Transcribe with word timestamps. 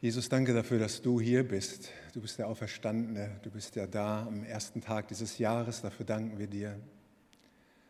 Jesus, 0.00 0.28
danke 0.28 0.54
dafür, 0.54 0.78
dass 0.78 1.02
du 1.02 1.20
hier 1.20 1.42
bist. 1.42 1.90
Du 2.14 2.20
bist 2.20 2.38
der 2.38 2.46
Auferstandene. 2.46 3.40
Du 3.42 3.50
bist 3.50 3.74
ja 3.74 3.88
da 3.88 4.26
am 4.26 4.44
ersten 4.44 4.80
Tag 4.80 5.08
dieses 5.08 5.38
Jahres. 5.38 5.82
Dafür 5.82 6.06
danken 6.06 6.38
wir 6.38 6.46
dir. 6.46 6.78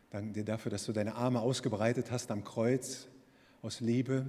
Danken 0.09 0.33
dir 0.33 0.43
dafür, 0.43 0.71
dass 0.71 0.87
du 0.87 0.91
deine 0.91 1.13
Arme 1.13 1.39
ausgebreitet 1.39 2.09
hast 2.09 2.31
am 2.31 2.43
Kreuz 2.43 3.07
aus 3.61 3.79
Liebe 3.79 4.25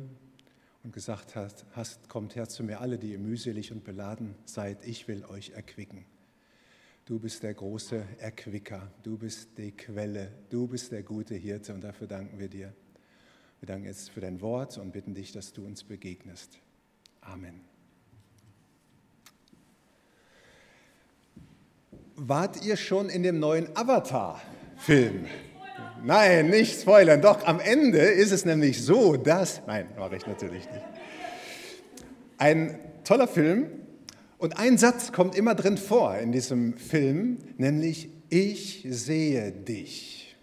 und 0.82 0.92
gesagt 0.92 1.36
hast, 1.36 1.64
hast, 1.72 2.10
kommt 2.10 2.36
her 2.36 2.50
zu 2.50 2.64
mir 2.64 2.82
alle, 2.82 2.98
die 2.98 3.12
ihr 3.12 3.18
mühselig 3.18 3.72
und 3.72 3.82
beladen 3.82 4.34
seid. 4.44 4.86
Ich 4.86 5.08
will 5.08 5.24
euch 5.24 5.52
erquicken. 5.52 6.04
Du 7.06 7.18
bist 7.18 7.42
der 7.42 7.54
große 7.54 8.04
Erquicker. 8.18 8.92
Du 9.02 9.16
bist 9.16 9.56
die 9.56 9.72
Quelle. 9.72 10.30
Du 10.50 10.66
bist 10.66 10.92
der 10.92 11.02
gute 11.02 11.34
Hirte 11.34 11.72
und 11.72 11.80
dafür 11.80 12.08
danken 12.08 12.38
wir 12.38 12.48
dir. 12.48 12.74
Wir 13.60 13.68
danken 13.68 13.86
jetzt 13.86 14.10
für 14.10 14.20
dein 14.20 14.42
Wort 14.42 14.76
und 14.76 14.92
bitten 14.92 15.14
dich, 15.14 15.32
dass 15.32 15.54
du 15.54 15.64
uns 15.64 15.82
begegnest. 15.82 16.58
Amen. 17.22 17.69
Wart 22.22 22.62
ihr 22.66 22.76
schon 22.76 23.08
in 23.08 23.22
dem 23.22 23.38
neuen 23.38 23.74
Avatar-Film? 23.74 25.24
Nein, 26.04 26.50
nicht 26.50 26.82
spoilern. 26.82 27.22
Doch, 27.22 27.46
am 27.46 27.60
Ende 27.60 27.96
ist 27.96 28.30
es 28.30 28.44
nämlich 28.44 28.82
so, 28.84 29.16
dass. 29.16 29.62
Nein, 29.66 29.86
mache 29.98 30.16
ich 30.16 30.26
natürlich 30.26 30.66
nicht. 30.66 30.84
Ein 32.36 32.78
toller 33.04 33.26
Film 33.26 33.68
und 34.36 34.58
ein 34.58 34.76
Satz 34.76 35.12
kommt 35.12 35.34
immer 35.34 35.54
drin 35.54 35.78
vor 35.78 36.14
in 36.18 36.30
diesem 36.30 36.76
Film, 36.76 37.38
nämlich: 37.56 38.10
Ich 38.28 38.86
sehe 38.90 39.50
dich. 39.50 40.36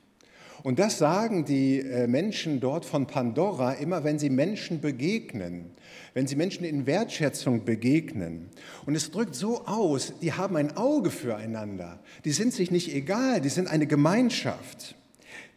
Und 0.64 0.80
das 0.80 0.98
sagen 0.98 1.46
die 1.46 1.82
äh, 1.82 2.08
Menschen 2.08 2.60
dort 2.60 2.86
von 2.86 3.06
Pandora 3.06 3.74
immer, 3.74 4.04
wenn 4.04 4.18
sie 4.18 4.32
Menschen 4.32 4.82
begegnen, 4.82 5.70
wenn 6.18 6.26
sie 6.26 6.36
Menschen 6.36 6.64
in 6.64 6.88
Wertschätzung 6.88 7.64
begegnen. 7.64 8.50
Und 8.88 8.96
es 8.96 9.12
drückt 9.12 9.36
so 9.36 9.68
aus, 9.68 10.14
die 10.20 10.34
haben 10.34 10.56
ein 10.56 10.76
Auge 10.76 11.12
füreinander, 11.12 12.00
die 12.26 12.32
sind 12.32 12.56
sich 12.56 12.72
nicht 12.72 12.92
egal, 12.92 13.40
die 13.40 13.50
sind 13.50 13.68
eine 13.68 13.86
Gemeinschaft, 13.86 14.96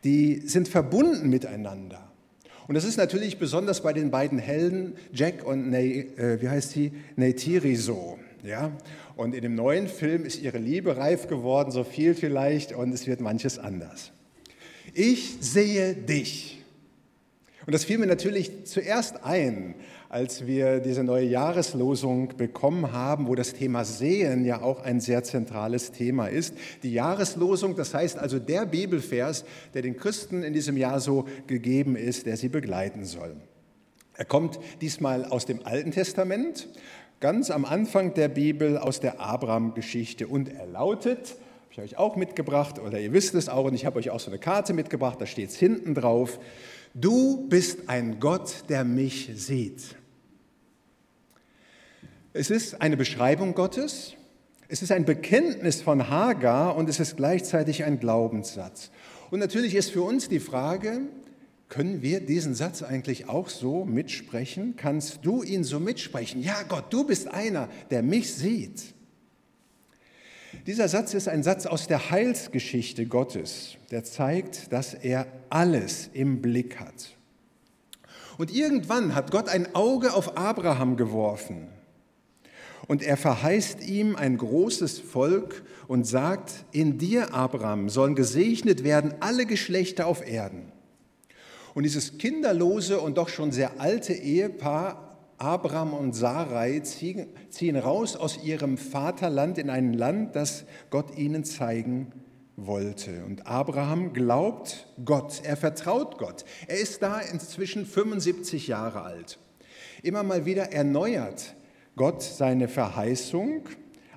die 0.04 0.42
sind 0.44 0.68
verbunden 0.68 1.30
miteinander. 1.30 2.12
Und 2.68 2.74
das 2.74 2.84
ist 2.84 2.98
natürlich 2.98 3.38
besonders 3.38 3.82
bei 3.82 3.94
den 3.94 4.10
beiden 4.10 4.38
Helden, 4.38 4.96
Jack 5.14 5.46
und 5.46 5.70
Ney, 5.70 6.10
äh, 6.18 6.42
wie 6.42 6.50
heißt 6.50 6.72
sie? 6.72 6.92
Neytiri 7.16 7.76
so. 7.76 8.18
Ja? 8.44 8.70
Und 9.16 9.34
in 9.34 9.40
dem 9.40 9.54
neuen 9.54 9.88
Film 9.88 10.26
ist 10.26 10.42
ihre 10.42 10.58
Liebe 10.58 10.94
reif 10.94 11.26
geworden, 11.26 11.70
so 11.70 11.84
viel 11.84 12.14
vielleicht, 12.14 12.74
und 12.74 12.92
es 12.92 13.06
wird 13.06 13.22
manches 13.22 13.58
anders. 13.58 14.12
Ich 14.92 15.38
sehe 15.40 15.94
dich. 15.94 16.59
Und 17.70 17.74
das 17.74 17.84
fiel 17.84 17.98
mir 17.98 18.08
natürlich 18.08 18.64
zuerst 18.64 19.22
ein, 19.22 19.76
als 20.08 20.44
wir 20.44 20.80
diese 20.80 21.04
neue 21.04 21.26
Jahreslosung 21.26 22.36
bekommen 22.36 22.90
haben, 22.90 23.28
wo 23.28 23.36
das 23.36 23.52
Thema 23.52 23.84
Sehen 23.84 24.44
ja 24.44 24.60
auch 24.60 24.82
ein 24.82 24.98
sehr 24.98 25.22
zentrales 25.22 25.92
Thema 25.92 26.26
ist. 26.26 26.56
Die 26.82 26.92
Jahreslosung, 26.92 27.76
das 27.76 27.94
heißt 27.94 28.18
also 28.18 28.40
der 28.40 28.66
Bibelvers, 28.66 29.44
der 29.72 29.82
den 29.82 29.96
Christen 29.96 30.42
in 30.42 30.52
diesem 30.52 30.76
Jahr 30.76 30.98
so 30.98 31.26
gegeben 31.46 31.94
ist, 31.94 32.26
der 32.26 32.36
sie 32.36 32.48
begleiten 32.48 33.04
soll. 33.04 33.36
Er 34.14 34.24
kommt 34.24 34.58
diesmal 34.80 35.24
aus 35.24 35.46
dem 35.46 35.64
Alten 35.64 35.92
Testament, 35.92 36.66
ganz 37.20 37.52
am 37.52 37.64
Anfang 37.64 38.14
der 38.14 38.30
Bibel 38.30 38.78
aus 38.78 38.98
der 38.98 39.20
Abraham-Geschichte 39.20 40.26
und 40.26 40.52
er 40.52 40.66
lautet, 40.66 41.36
habe 41.70 41.70
ich 41.70 41.92
euch 41.92 41.98
auch 41.98 42.16
mitgebracht 42.16 42.80
oder 42.80 42.98
ihr 42.98 43.12
wisst 43.12 43.36
es 43.36 43.48
auch 43.48 43.66
und 43.66 43.74
ich 43.74 43.86
habe 43.86 44.00
euch 44.00 44.10
auch 44.10 44.18
so 44.18 44.28
eine 44.28 44.40
Karte 44.40 44.72
mitgebracht, 44.72 45.20
da 45.20 45.26
steht 45.26 45.50
es 45.50 45.56
hinten 45.56 45.94
drauf. 45.94 46.40
Du 46.94 47.46
bist 47.48 47.88
ein 47.88 48.18
Gott, 48.18 48.64
der 48.68 48.84
mich 48.84 49.30
sieht. 49.34 49.94
Es 52.32 52.50
ist 52.50 52.80
eine 52.80 52.96
Beschreibung 52.96 53.54
Gottes, 53.54 54.14
es 54.68 54.82
ist 54.82 54.92
ein 54.92 55.04
Bekenntnis 55.04 55.82
von 55.82 56.10
Hagar 56.10 56.76
und 56.76 56.88
es 56.88 57.00
ist 57.00 57.16
gleichzeitig 57.16 57.84
ein 57.84 58.00
Glaubenssatz. 58.00 58.90
Und 59.30 59.38
natürlich 59.40 59.74
ist 59.74 59.90
für 59.90 60.02
uns 60.02 60.28
die 60.28 60.40
Frage, 60.40 61.02
können 61.68 62.02
wir 62.02 62.20
diesen 62.20 62.54
Satz 62.54 62.82
eigentlich 62.82 63.28
auch 63.28 63.48
so 63.48 63.84
mitsprechen? 63.84 64.74
Kannst 64.76 65.20
du 65.22 65.44
ihn 65.44 65.62
so 65.62 65.78
mitsprechen? 65.78 66.42
Ja, 66.42 66.62
Gott, 66.68 66.92
du 66.92 67.06
bist 67.06 67.28
einer, 67.28 67.68
der 67.90 68.02
mich 68.02 68.34
sieht. 68.34 68.94
Dieser 70.66 70.88
Satz 70.88 71.14
ist 71.14 71.28
ein 71.28 71.42
Satz 71.42 71.66
aus 71.66 71.86
der 71.86 72.10
Heilsgeschichte 72.10 73.06
Gottes, 73.06 73.76
der 73.90 74.04
zeigt, 74.04 74.72
dass 74.72 74.94
er 74.94 75.26
alles 75.48 76.10
im 76.12 76.42
Blick 76.42 76.80
hat. 76.80 77.16
Und 78.38 78.52
irgendwann 78.52 79.14
hat 79.14 79.30
Gott 79.30 79.48
ein 79.48 79.74
Auge 79.74 80.14
auf 80.14 80.36
Abraham 80.36 80.96
geworfen 80.96 81.68
und 82.90 83.02
er 83.02 83.16
verheißt 83.16 83.86
ihm 83.86 84.16
ein 84.16 84.36
großes 84.36 84.98
Volk 84.98 85.62
und 85.86 86.08
sagt, 86.08 86.64
in 86.72 86.98
dir, 86.98 87.32
Abraham, 87.32 87.88
sollen 87.88 88.16
gesegnet 88.16 88.82
werden 88.82 89.14
alle 89.20 89.46
Geschlechter 89.46 90.08
auf 90.08 90.26
Erden. 90.26 90.72
Und 91.74 91.84
dieses 91.84 92.18
kinderlose 92.18 92.98
und 92.98 93.16
doch 93.16 93.28
schon 93.28 93.52
sehr 93.52 93.80
alte 93.80 94.12
Ehepaar 94.12 95.09
Abraham 95.40 95.94
und 95.94 96.12
Sarai 96.12 96.80
ziehen, 96.80 97.76
raus 97.76 98.14
aus 98.14 98.44
ihrem 98.44 98.76
Vaterland 98.76 99.56
in 99.56 99.70
ein 99.70 99.94
Land, 99.94 100.36
das 100.36 100.64
Gott 100.90 101.16
ihnen 101.16 101.44
zeigen 101.44 102.12
wollte. 102.56 103.24
Und 103.24 103.46
Abraham 103.46 104.12
glaubt 104.12 104.86
Gott, 105.02 105.40
er 105.42 105.56
vertraut 105.56 106.18
Gott. 106.18 106.44
Er 106.68 106.78
ist 106.78 107.02
da 107.02 107.20
inzwischen 107.20 107.86
75 107.86 108.68
Jahre 108.68 109.00
alt. 109.00 109.38
Immer 110.02 110.24
mal 110.24 110.44
wieder 110.44 110.72
erneuert 110.72 111.54
Gott 111.96 112.22
seine 112.22 112.68
Verheißung 112.68 113.62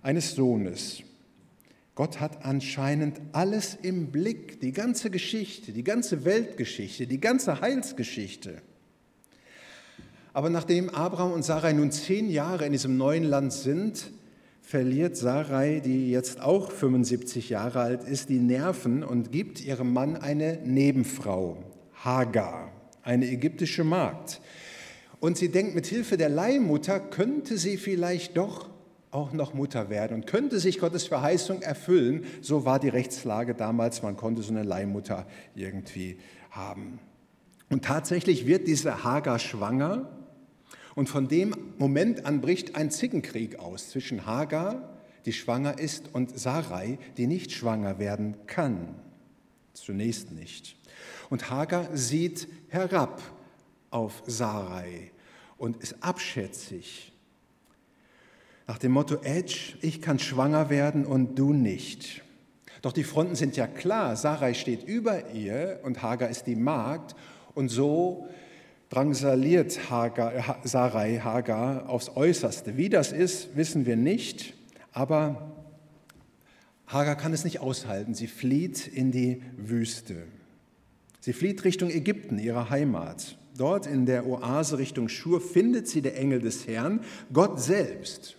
eines 0.02 0.36
Sohnes. 0.36 1.04
Gott 1.96 2.20
hat 2.20 2.44
anscheinend 2.44 3.22
alles 3.32 3.78
im 3.82 4.12
Blick, 4.12 4.60
die 4.60 4.74
ganze 4.74 5.10
Geschichte, 5.10 5.72
die 5.72 5.86
ganze 5.86 6.26
Weltgeschichte, 6.26 7.08
die 7.08 7.22
ganze 7.22 7.62
Heilsgeschichte. 7.62 8.62
Aber 10.34 10.50
nachdem 10.50 10.90
Abraham 10.90 11.32
und 11.32 11.46
Sarai 11.46 11.74
nun 11.74 11.92
zehn 11.92 12.30
Jahre 12.30 12.66
in 12.66 12.72
diesem 12.72 12.98
neuen 12.98 13.24
Land 13.24 13.54
sind, 13.54 14.12
verliert 14.62 15.16
Sarai, 15.16 15.80
die 15.80 16.10
jetzt 16.10 16.42
auch 16.42 16.72
75 16.72 17.50
Jahre 17.50 17.82
alt 17.82 18.04
ist, 18.04 18.30
die 18.30 18.40
Nerven 18.40 19.04
und 19.04 19.32
gibt 19.32 19.62
ihrem 19.62 19.94
Mann 19.94 20.18
eine 20.18 20.58
Nebenfrau, 20.64 21.58
Hagar, 22.04 22.72
eine 23.04 23.28
ägyptische 23.28 23.84
Magd. 23.84 24.42
Und 25.20 25.38
sie 25.38 25.50
denkt, 25.50 25.76
mit 25.76 25.86
Hilfe 25.86 26.18
der 26.18 26.30
Leihmutter 26.30 27.00
könnte 27.00 27.58
sie 27.58 27.78
vielleicht 27.78 28.36
doch 28.36 28.70
auch 29.12 29.32
noch 29.32 29.54
Mutter 29.54 29.92
werden 29.92 30.16
und 30.16 30.26
könnte 30.26 30.60
sich 30.60 30.80
Gottes 30.80 31.06
Verheißung 31.06 31.62
erfüllen. 31.62 32.26
So 32.42 32.66
war 32.66 32.80
die 32.80 32.90
Rechtslage 32.90 33.54
damals, 33.54 34.02
man 34.02 34.18
konnte 34.18 34.42
so 34.42 34.52
eine 34.52 34.64
Leihmutter 34.64 35.28
irgendwie 35.54 36.18
haben. 36.50 37.00
Und 37.70 37.86
tatsächlich 37.86 38.48
wird 38.48 38.68
diese 38.68 39.04
Hagar 39.04 39.38
schwanger 39.38 40.10
und 40.96 41.10
von 41.10 41.28
dem 41.28 41.56
Moment 41.78 42.26
an 42.26 42.42
bricht 42.42 42.76
ein 42.76 42.92
Zickenkrieg 42.92 43.60
aus 43.60 43.90
zwischen 43.90 44.26
Hagar, 44.26 44.90
die 45.26 45.34
schwanger 45.34 45.80
ist, 45.80 46.14
und 46.14 46.38
Sarai, 46.38 47.00
die 47.18 47.28
nicht 47.28 47.52
schwanger 47.52 48.00
werden 48.00 48.36
kann. 48.46 48.96
Zunächst 49.74 50.32
nicht. 50.32 50.76
Und 51.30 51.50
Hagar 51.50 51.96
sieht 51.96 52.48
herab 52.70 53.22
auf 53.90 54.24
Sarai 54.28 55.12
und 55.58 55.78
ist 55.78 55.96
abschätzig. 56.02 57.12
Nach 58.68 58.78
dem 58.78 58.92
Motto, 58.92 59.18
Edge, 59.24 59.78
ich 59.82 60.02
kann 60.02 60.20
schwanger 60.20 60.70
werden 60.70 61.06
und 61.06 61.36
du 61.36 61.54
nicht. 61.54 62.22
Doch 62.82 62.92
die 62.92 63.04
Fronten 63.04 63.36
sind 63.36 63.56
ja 63.56 63.66
klar. 63.68 64.16
Sarai 64.16 64.54
steht 64.54 64.84
über 64.84 65.32
ihr 65.32 65.80
und 65.84 66.02
Hagar 66.02 66.30
ist 66.30 66.48
die 66.48 66.56
Magd. 66.56 67.16
Und 67.56 67.70
so 67.70 68.28
drangsaliert 68.94 69.90
Hagar, 69.90 70.36
äh, 70.36 70.68
Sarai 70.68 71.18
Hagar 71.18 71.90
aufs 71.90 72.10
Äußerste. 72.10 72.78
Wie 72.78 72.90
das 72.90 73.12
ist, 73.12 73.58
wissen 73.58 73.88
wir 73.88 73.96
nicht, 73.96 74.54
aber 74.92 75.52
Hagar 76.86 77.16
kann 77.16 77.34
es 77.34 77.44
nicht 77.44 77.60
aushalten. 77.60 78.14
Sie 78.14 78.28
flieht 78.28 78.88
in 78.88 79.12
die 79.12 79.42
Wüste. 79.58 80.28
Sie 81.22 81.34
flieht 81.34 81.64
Richtung 81.64 81.90
Ägypten, 81.90 82.38
ihre 82.38 82.70
Heimat. 82.70 83.40
Dort 83.58 83.88
in 83.88 84.06
der 84.06 84.28
Oase 84.28 84.78
Richtung 84.78 85.10
Schur 85.10 85.42
findet 85.42 85.88
sie 85.88 86.02
der 86.02 86.18
Engel 86.18 86.40
des 86.40 86.68
Herrn, 86.68 87.00
Gott 87.32 87.60
selbst. 87.60 88.36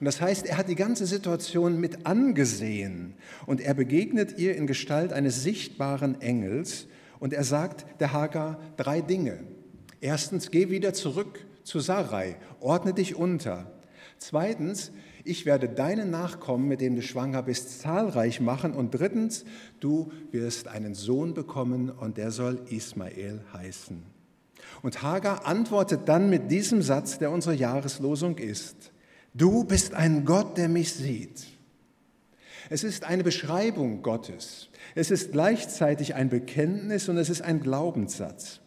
Und 0.00 0.06
das 0.06 0.22
heißt, 0.22 0.46
er 0.46 0.56
hat 0.56 0.68
die 0.68 0.74
ganze 0.74 1.06
Situation 1.06 1.78
mit 1.78 2.06
angesehen 2.06 3.14
und 3.44 3.60
er 3.60 3.74
begegnet 3.74 4.38
ihr 4.38 4.56
in 4.56 4.66
Gestalt 4.66 5.12
eines 5.12 5.42
sichtbaren 5.42 6.20
Engels 6.20 6.86
und 7.20 7.34
er 7.34 7.44
sagt 7.44 7.84
der 8.00 8.12
Hagar 8.12 8.58
drei 8.76 9.00
Dinge. 9.00 9.40
Erstens, 10.02 10.50
geh 10.50 10.68
wieder 10.68 10.92
zurück 10.92 11.46
zu 11.62 11.78
Sarai, 11.78 12.34
ordne 12.58 12.92
dich 12.92 13.14
unter. 13.14 13.70
Zweitens, 14.18 14.90
ich 15.22 15.46
werde 15.46 15.68
deine 15.68 16.06
Nachkommen, 16.06 16.66
mit 16.66 16.80
denen 16.80 16.96
du 16.96 17.02
schwanger 17.02 17.44
bist, 17.44 17.80
zahlreich 17.80 18.40
machen. 18.40 18.74
Und 18.74 18.90
drittens, 18.90 19.44
du 19.78 20.10
wirst 20.32 20.66
einen 20.66 20.96
Sohn 20.96 21.34
bekommen 21.34 21.88
und 21.88 22.18
der 22.18 22.32
soll 22.32 22.60
Ismael 22.68 23.42
heißen. 23.52 24.02
Und 24.82 25.02
Hagar 25.04 25.46
antwortet 25.46 26.08
dann 26.08 26.28
mit 26.28 26.50
diesem 26.50 26.82
Satz, 26.82 27.20
der 27.20 27.30
unsere 27.30 27.54
Jahreslosung 27.54 28.38
ist. 28.38 28.90
Du 29.34 29.62
bist 29.62 29.94
ein 29.94 30.24
Gott, 30.24 30.58
der 30.58 30.68
mich 30.68 30.92
sieht. 30.94 31.46
Es 32.70 32.82
ist 32.82 33.04
eine 33.04 33.22
Beschreibung 33.22 34.02
Gottes. 34.02 34.68
Es 34.96 35.12
ist 35.12 35.30
gleichzeitig 35.30 36.16
ein 36.16 36.28
Bekenntnis 36.28 37.08
und 37.08 37.18
es 37.18 37.30
ist 37.30 37.42
ein 37.42 37.60
Glaubenssatz. 37.60 38.60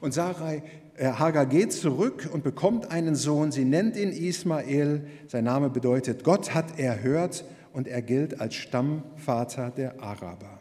Und 0.00 0.12
Sarai, 0.12 0.62
äh, 0.96 1.06
Hagar 1.12 1.46
geht 1.46 1.72
zurück 1.72 2.28
und 2.32 2.42
bekommt 2.42 2.90
einen 2.90 3.14
Sohn. 3.14 3.52
Sie 3.52 3.64
nennt 3.64 3.96
ihn 3.96 4.10
Ismael. 4.10 5.06
Sein 5.28 5.44
Name 5.44 5.70
bedeutet, 5.70 6.24
Gott 6.24 6.54
hat 6.54 6.78
erhört 6.78 7.44
und 7.72 7.86
er 7.86 8.02
gilt 8.02 8.40
als 8.40 8.54
Stammvater 8.54 9.70
der 9.70 10.00
Araber. 10.02 10.60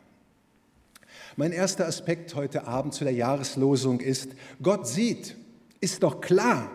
Mein 1.36 1.52
erster 1.52 1.88
Aspekt 1.88 2.36
heute 2.36 2.68
Abend 2.68 2.94
zu 2.94 3.06
der 3.06 3.14
Jahreslosung 3.14 4.02
ist, 4.02 4.32
Gott 4.62 4.88
sieht, 4.88 5.38
ist 5.80 6.04
doch 6.04 6.20
klar. 6.20 6.70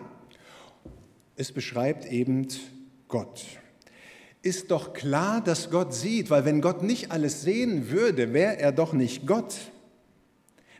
Es 1.35 1.51
beschreibt 1.51 2.05
eben 2.05 2.47
Gott. 3.07 3.45
Ist 4.41 4.71
doch 4.71 4.93
klar, 4.93 5.41
dass 5.43 5.69
Gott 5.69 5.93
sieht, 5.93 6.29
weil 6.29 6.45
wenn 6.45 6.61
Gott 6.61 6.81
nicht 6.83 7.11
alles 7.11 7.41
sehen 7.41 7.89
würde, 7.89 8.33
wäre 8.33 8.57
er 8.57 8.71
doch 8.71 8.93
nicht 8.93 9.27
Gott. 9.27 9.55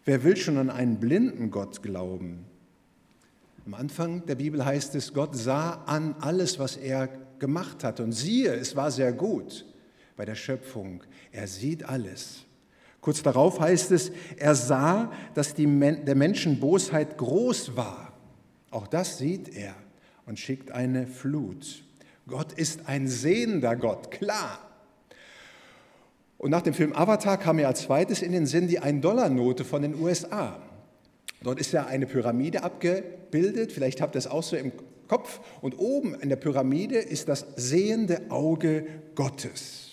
Wer 0.05 0.23
will 0.23 0.37
schon 0.37 0.57
an 0.59 0.69
einen 0.69 0.99
blinden 0.99 1.49
Gott 1.49 1.81
glauben? 1.81 2.45
Am 3.65 3.73
Anfang 3.73 4.23
der 4.27 4.35
Bibel 4.35 4.63
heißt 4.63 4.93
es, 4.93 5.11
Gott 5.11 5.35
sah 5.35 5.83
an 5.85 6.15
alles, 6.19 6.59
was 6.59 6.77
er 6.77 7.07
gemacht 7.39 7.83
hat. 7.83 7.99
Und 7.99 8.11
siehe, 8.11 8.53
es 8.53 8.75
war 8.75 8.91
sehr 8.91 9.11
gut 9.11 9.65
bei 10.15 10.23
der 10.23 10.35
Schöpfung. 10.35 11.03
Er 11.31 11.47
sieht 11.47 11.83
alles. 11.83 12.45
Kurz 13.01 13.23
darauf 13.23 13.59
heißt 13.59 13.91
es, 13.91 14.11
er 14.37 14.53
sah, 14.53 15.11
dass 15.33 15.55
die, 15.55 15.65
der 15.65 16.15
Menschen 16.15 16.59
Bosheit 16.59 17.17
groß 17.17 17.75
war. 17.75 18.13
Auch 18.69 18.85
das 18.85 19.17
sieht 19.17 19.55
er 19.55 19.73
und 20.27 20.37
schickt 20.37 20.69
eine 20.69 21.07
Flut. 21.07 21.83
Gott 22.27 22.53
ist 22.53 22.87
ein 22.87 23.07
sehender 23.07 23.75
Gott, 23.75 24.11
klar. 24.11 24.59
Und 26.37 26.51
nach 26.51 26.61
dem 26.61 26.73
Film 26.73 26.93
Avatar 26.93 27.37
kam 27.37 27.55
mir 27.57 27.67
als 27.67 27.83
zweites 27.83 28.21
in 28.21 28.31
den 28.31 28.45
Sinn 28.45 28.67
die 28.67 28.79
Ein-Dollar-Note 28.79 29.63
von 29.63 29.81
den 29.81 29.99
USA. 29.99 30.59
Dort 31.43 31.59
ist 31.59 31.71
ja 31.73 31.85
eine 31.85 32.05
Pyramide 32.05 32.63
abgebildet, 32.63 33.71
vielleicht 33.71 34.01
habt 34.01 34.15
ihr 34.15 34.19
es 34.19 34.27
auch 34.27 34.43
so 34.43 34.55
im 34.55 34.71
Kopf. 35.07 35.39
Und 35.61 35.77
oben 35.77 36.15
in 36.15 36.29
der 36.29 36.35
Pyramide 36.35 36.97
ist 36.97 37.29
das 37.29 37.45
sehende 37.55 38.29
Auge 38.29 38.85
Gottes. 39.15 39.85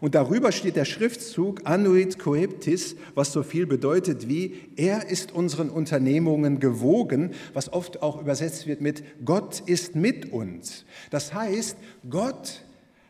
Und 0.00 0.14
darüber 0.14 0.52
steht 0.52 0.76
der 0.76 0.84
Schriftzug 0.84 1.62
Annuit 1.64 2.18
Coeptis, 2.18 2.96
was 3.14 3.32
so 3.32 3.42
viel 3.42 3.66
bedeutet 3.66 4.28
wie, 4.28 4.54
er 4.76 5.08
ist 5.08 5.32
unseren 5.32 5.70
Unternehmungen 5.70 6.60
gewogen, 6.60 7.32
was 7.52 7.72
oft 7.72 8.02
auch 8.02 8.20
übersetzt 8.20 8.66
wird 8.66 8.80
mit 8.80 9.02
Gott 9.24 9.60
ist 9.66 9.96
mit 9.96 10.32
uns. 10.32 10.84
Das 11.10 11.34
heißt, 11.34 11.76
Gott 12.08 12.62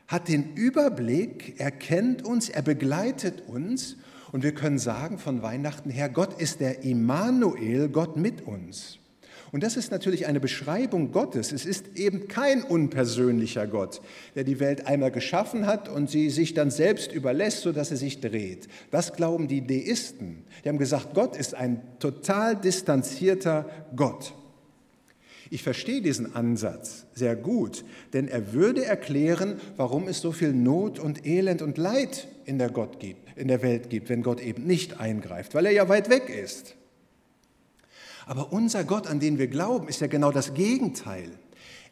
hat 0.09 0.29
den 0.29 0.55
Überblick, 0.55 1.55
er 1.59 1.71
kennt 1.71 2.25
uns, 2.25 2.49
er 2.49 2.63
begleitet 2.63 3.45
uns 3.47 3.97
und 4.33 4.43
wir 4.43 4.53
können 4.53 4.79
sagen 4.79 5.19
von 5.19 5.43
Weihnachten 5.43 5.91
her, 5.91 6.09
Gott 6.09 6.41
ist 6.41 6.61
der 6.61 6.83
Immanuel, 6.83 7.89
Gott 7.89 8.17
mit 8.17 8.47
uns. 8.47 8.99
Und 9.51 9.63
das 9.63 9.77
ist 9.77 9.91
natürlich 9.91 10.27
eine 10.27 10.41
Beschreibung 10.41 11.11
Gottes. 11.11 11.53
Es 11.53 11.65
ist 11.65 11.97
eben 11.97 12.29
kein 12.29 12.63
unpersönlicher 12.63 13.67
Gott, 13.67 14.03
der 14.35 14.45
die 14.45 14.61
Welt 14.61 14.87
einmal 14.87 15.11
geschaffen 15.11 15.67
hat 15.67 15.89
und 15.89 16.11
sie 16.11 16.29
sich 16.29 16.53
dann 16.53 16.71
selbst 16.71 17.13
überlässt, 17.13 17.63
sodass 17.63 17.89
sie 17.89 17.97
sich 17.97 18.21
dreht. 18.21 18.69
Das 18.91 19.15
glauben 19.15 19.49
die 19.49 19.67
Deisten. 19.67 20.45
Die 20.65 20.69
haben 20.69 20.79
gesagt, 20.79 21.15
Gott 21.15 21.37
ist 21.37 21.55
ein 21.55 21.81
total 21.99 22.57
distanzierter 22.57 23.69
Gott. 23.97 24.35
Ich 25.51 25.63
verstehe 25.63 26.03
diesen 26.03 26.35
Ansatz 26.35 27.07
sehr 27.15 27.37
gut, 27.37 27.85
denn 28.13 28.29
er 28.29 28.53
würde 28.53 28.85
erklären, 28.85 29.61
warum 29.77 30.09
es 30.09 30.21
so 30.21 30.33
viel 30.33 30.53
Not 30.53 30.99
und 30.99 31.27
Elend 31.27 31.63
und 31.63 31.79
Leid 31.79 32.29
in 32.45 32.59
der, 32.59 32.71
Gott 32.71 33.01
gibt, 33.01 33.37
in 33.39 33.49
der 33.49 33.63
Welt 33.63 33.89
gibt, 33.89 34.09
wenn 34.09 34.23
Gott 34.23 34.41
eben 34.41 34.67
nicht 34.67 35.01
eingreift, 35.01 35.55
weil 35.55 35.67
er 35.67 35.73
ja 35.73 35.89
weit 35.89 36.11
weg 36.11 36.29
ist. 36.29 36.75
Aber 38.27 38.53
unser 38.53 38.85
Gott, 38.85 39.07
an 39.07 39.21
den 39.21 39.39
wir 39.39 39.47
glauben, 39.47 39.89
ist 39.89 40.03
ja 40.03 40.07
genau 40.07 40.31
das 40.31 40.53
Gegenteil. 40.53 41.31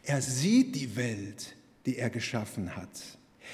Er 0.02 0.20
sieht 0.20 0.74
die 0.74 0.96
Welt, 0.96 1.56
die 1.86 1.96
er 1.96 2.10
geschaffen 2.10 2.76
hat. 2.76 2.90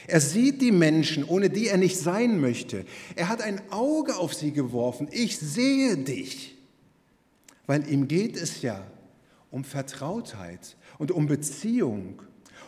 Er 0.08 0.20
sieht 0.20 0.60
die 0.60 0.72
Menschen, 0.72 1.22
ohne 1.22 1.48
die 1.48 1.68
er 1.68 1.76
nicht 1.76 1.96
sein 1.96 2.40
möchte. 2.40 2.84
Er 3.14 3.28
hat 3.28 3.40
ein 3.40 3.60
Auge 3.70 4.16
auf 4.16 4.34
sie 4.34 4.50
geworfen. 4.50 5.06
Ich 5.12 5.38
sehe 5.38 5.96
dich. 5.96 6.56
Weil 7.66 7.88
ihm 7.88 8.08
geht 8.08 8.36
es 8.36 8.62
ja 8.62 8.84
um 9.52 9.62
Vertrautheit 9.62 10.76
und 10.98 11.12
um 11.12 11.26
Beziehung. 11.26 12.22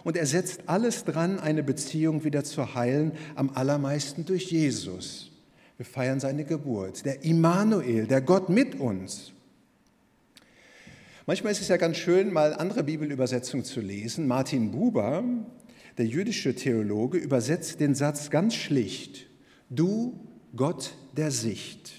Und 0.05 0.17
er 0.17 0.27
setzt 0.27 0.69
alles 0.69 1.05
dran, 1.05 1.41
eine 1.41 1.65
Beziehung 1.65 2.23
wieder 2.25 2.45
zu 2.45 2.75
heilen, 2.75 3.13
am 3.35 3.51
allermeisten 3.51 4.25
durch 4.25 4.53
Jesus. 4.53 5.33
Wir 5.77 5.87
feiern 5.87 6.21
seine 6.21 6.45
Geburt, 6.45 7.05
der 7.05 7.25
Immanuel, 7.25 8.07
der 8.07 8.21
Gott 8.21 8.49
mit 8.49 8.79
uns. 8.79 9.33
Manchmal 11.27 11.53
ist 11.53 11.63
es 11.63 11.69
ja 11.69 11.79
ganz 11.79 11.97
schön, 11.97 12.33
mal 12.33 12.53
andere 12.53 12.85
Bibelübersetzungen 12.85 13.65
zu 13.65 13.81
lesen. 13.81 14.27
Martin 14.27 14.71
Buber, 14.71 15.25
der 15.97 16.07
jüdische 16.07 16.55
Theologe, 16.55 17.17
übersetzt 17.17 17.81
den 17.81 17.95
Satz 17.95 18.29
ganz 18.29 18.55
schlicht. 18.55 19.27
Du 19.71 20.21
Gott 20.55 20.95
der 21.17 21.31
Sicht. 21.31 21.93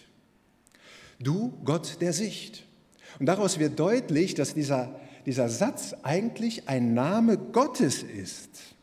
Du 1.19 1.57
Gott 1.65 1.97
der 2.01 2.13
Sicht. 2.13 2.64
Und 3.19 3.27
daraus 3.27 3.59
wird 3.59 3.79
deutlich, 3.79 4.33
dass 4.33 4.53
dieser, 4.53 4.99
dieser 5.25 5.49
Satz 5.49 5.95
eigentlich 6.03 6.67
ein 6.67 6.93
Name 6.93 7.37
Gottes 7.37 8.03
ist. 8.03 8.75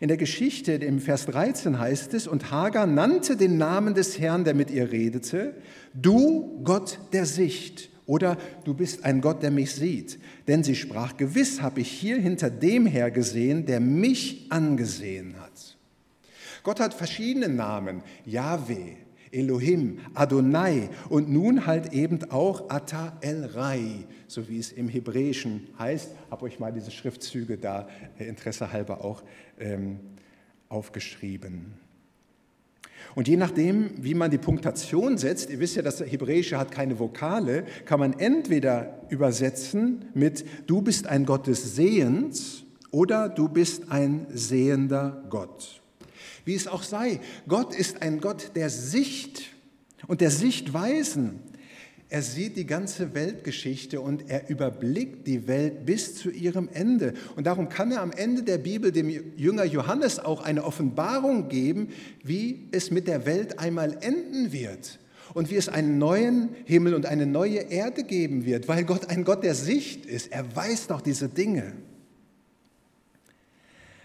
In 0.00 0.08
der 0.08 0.16
Geschichte 0.16 0.72
im 0.72 1.00
Vers 1.00 1.26
13 1.26 1.78
heißt 1.78 2.14
es, 2.14 2.26
und 2.26 2.50
Hagar 2.50 2.86
nannte 2.86 3.36
den 3.36 3.58
Namen 3.58 3.94
des 3.94 4.18
Herrn, 4.18 4.44
der 4.44 4.54
mit 4.54 4.70
ihr 4.70 4.90
redete, 4.90 5.54
du 5.92 6.60
Gott 6.64 6.98
der 7.12 7.26
Sicht. 7.26 7.90
Oder 8.06 8.36
du 8.64 8.74
bist 8.74 9.04
ein 9.04 9.20
Gott, 9.20 9.42
der 9.42 9.50
mich 9.50 9.74
sieht. 9.74 10.18
Denn 10.48 10.64
sie 10.64 10.74
sprach, 10.74 11.16
gewiss 11.16 11.62
habe 11.62 11.80
ich 11.80 11.90
hier 11.90 12.16
hinter 12.18 12.50
dem 12.50 12.86
her 12.86 13.10
gesehen, 13.10 13.64
der 13.64 13.80
mich 13.80 14.46
angesehen 14.50 15.36
hat. 15.40 15.76
Gott 16.62 16.80
hat 16.80 16.94
verschiedene 16.94 17.48
Namen, 17.48 18.02
Yahweh, 18.24 18.96
Elohim, 19.32 19.98
Adonai 20.14 20.90
und 21.08 21.30
nun 21.30 21.66
halt 21.66 21.92
eben 21.92 22.30
auch 22.30 22.70
Ata 22.70 23.16
El 23.20 23.46
Rai, 23.46 24.04
so 24.28 24.48
wie 24.48 24.58
es 24.58 24.70
im 24.70 24.88
Hebräischen 24.88 25.68
heißt. 25.78 26.10
Habe 26.30 26.44
euch 26.44 26.60
mal 26.60 26.72
diese 26.72 26.90
Schriftzüge 26.90 27.58
da 27.58 27.88
äh, 28.18 28.26
Interesse 28.28 28.72
halber 28.72 29.04
auch 29.04 29.22
ähm, 29.58 29.98
aufgeschrieben. 30.68 31.74
Und 33.14 33.28
je 33.28 33.36
nachdem, 33.36 33.90
wie 34.02 34.14
man 34.14 34.30
die 34.30 34.38
Punktation 34.38 35.18
setzt, 35.18 35.50
ihr 35.50 35.60
wisst 35.60 35.76
ja, 35.76 35.82
das 35.82 36.00
Hebräische 36.00 36.58
hat 36.58 36.70
keine 36.70 36.98
Vokale, 36.98 37.64
kann 37.84 38.00
man 38.00 38.18
entweder 38.18 39.00
übersetzen 39.10 40.06
mit 40.14 40.44
Du 40.66 40.82
bist 40.82 41.06
ein 41.06 41.26
Gott 41.26 41.46
des 41.46 41.74
Sehens 41.74 42.64
oder 42.90 43.28
Du 43.28 43.48
bist 43.48 43.90
ein 43.90 44.26
sehender 44.30 45.24
Gott. 45.28 45.81
Wie 46.44 46.54
es 46.54 46.66
auch 46.66 46.82
sei, 46.82 47.20
Gott 47.48 47.74
ist 47.74 48.02
ein 48.02 48.20
Gott 48.20 48.52
der 48.54 48.70
Sicht 48.70 49.44
und 50.06 50.20
der 50.20 50.30
Sichtweisen. 50.30 51.40
Er 52.12 52.20
sieht 52.20 52.58
die 52.58 52.66
ganze 52.66 53.14
Weltgeschichte 53.14 54.00
und 54.02 54.28
er 54.28 54.50
überblickt 54.50 55.26
die 55.26 55.48
Welt 55.48 55.86
bis 55.86 56.14
zu 56.16 56.30
ihrem 56.30 56.68
Ende. 56.70 57.14
Und 57.36 57.46
darum 57.46 57.70
kann 57.70 57.90
er 57.90 58.02
am 58.02 58.12
Ende 58.12 58.42
der 58.42 58.58
Bibel 58.58 58.92
dem 58.92 59.08
Jünger 59.38 59.64
Johannes 59.64 60.18
auch 60.18 60.42
eine 60.42 60.64
Offenbarung 60.64 61.48
geben, 61.48 61.88
wie 62.22 62.68
es 62.70 62.90
mit 62.90 63.08
der 63.08 63.24
Welt 63.24 63.58
einmal 63.58 63.96
enden 64.02 64.52
wird 64.52 64.98
und 65.32 65.50
wie 65.50 65.56
es 65.56 65.70
einen 65.70 65.96
neuen 65.96 66.50
Himmel 66.66 66.94
und 66.94 67.06
eine 67.06 67.24
neue 67.24 67.70
Erde 67.70 68.04
geben 68.04 68.44
wird, 68.44 68.68
weil 68.68 68.84
Gott 68.84 69.08
ein 69.08 69.24
Gott 69.24 69.42
der 69.42 69.54
Sicht 69.54 70.04
ist. 70.04 70.32
Er 70.32 70.54
weiß 70.54 70.88
doch 70.88 71.00
diese 71.00 71.30
Dinge. 71.30 71.72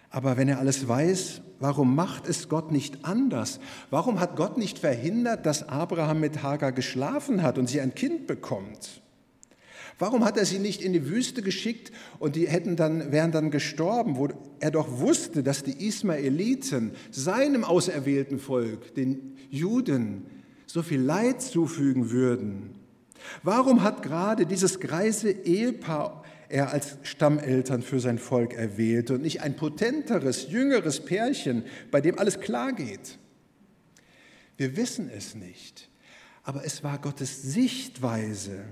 Aber 0.09 0.37
wenn 0.37 0.47
er 0.47 0.59
alles 0.59 0.87
weiß, 0.87 1.41
warum 1.59 1.95
macht 1.95 2.27
es 2.27 2.49
Gott 2.49 2.71
nicht 2.71 3.03
anders? 3.03 3.59
Warum 3.89 4.19
hat 4.19 4.35
Gott 4.35 4.57
nicht 4.57 4.79
verhindert, 4.79 5.45
dass 5.45 5.67
Abraham 5.67 6.19
mit 6.19 6.43
Hagar 6.43 6.71
geschlafen 6.71 7.43
hat 7.43 7.57
und 7.57 7.67
sie 7.67 7.81
ein 7.81 7.95
Kind 7.95 8.27
bekommt? 8.27 9.01
Warum 9.99 10.23
hat 10.23 10.37
er 10.37 10.45
sie 10.45 10.59
nicht 10.59 10.83
in 10.83 10.93
die 10.93 11.09
Wüste 11.09 11.41
geschickt 11.41 11.91
und 12.19 12.35
die 12.35 12.47
hätten 12.47 12.75
dann, 12.75 13.11
wären 13.11 13.31
dann 13.31 13.49
gestorben, 13.49 14.17
wo 14.17 14.27
er 14.59 14.69
doch 14.69 14.99
wusste, 14.99 15.41
dass 15.41 15.63
die 15.63 15.87
Ismaeliten 15.87 16.91
seinem 17.09 17.63
auserwählten 17.63 18.37
Volk, 18.37 18.93
den 18.93 19.35
Juden, 19.49 20.27
so 20.67 20.83
viel 20.83 21.01
Leid 21.01 21.41
zufügen 21.41 22.11
würden? 22.11 22.75
Warum 23.41 23.81
hat 23.81 24.03
gerade 24.03 24.45
dieses 24.45 24.79
greise 24.79 25.31
Ehepaar 25.31 26.23
er 26.49 26.71
als 26.71 26.97
Stammeltern 27.03 27.81
für 27.81 27.99
sein 27.99 28.19
Volk 28.19 28.53
erwählte 28.53 29.15
und 29.15 29.21
nicht 29.21 29.41
ein 29.41 29.55
potenteres, 29.55 30.49
jüngeres 30.49 31.03
Pärchen, 31.03 31.63
bei 31.91 32.01
dem 32.01 32.17
alles 32.19 32.39
klar 32.39 32.73
geht. 32.73 33.17
Wir 34.57 34.75
wissen 34.75 35.09
es 35.09 35.35
nicht, 35.35 35.89
aber 36.43 36.65
es 36.65 36.83
war 36.83 36.99
Gottes 36.99 37.41
Sichtweise. 37.41 38.63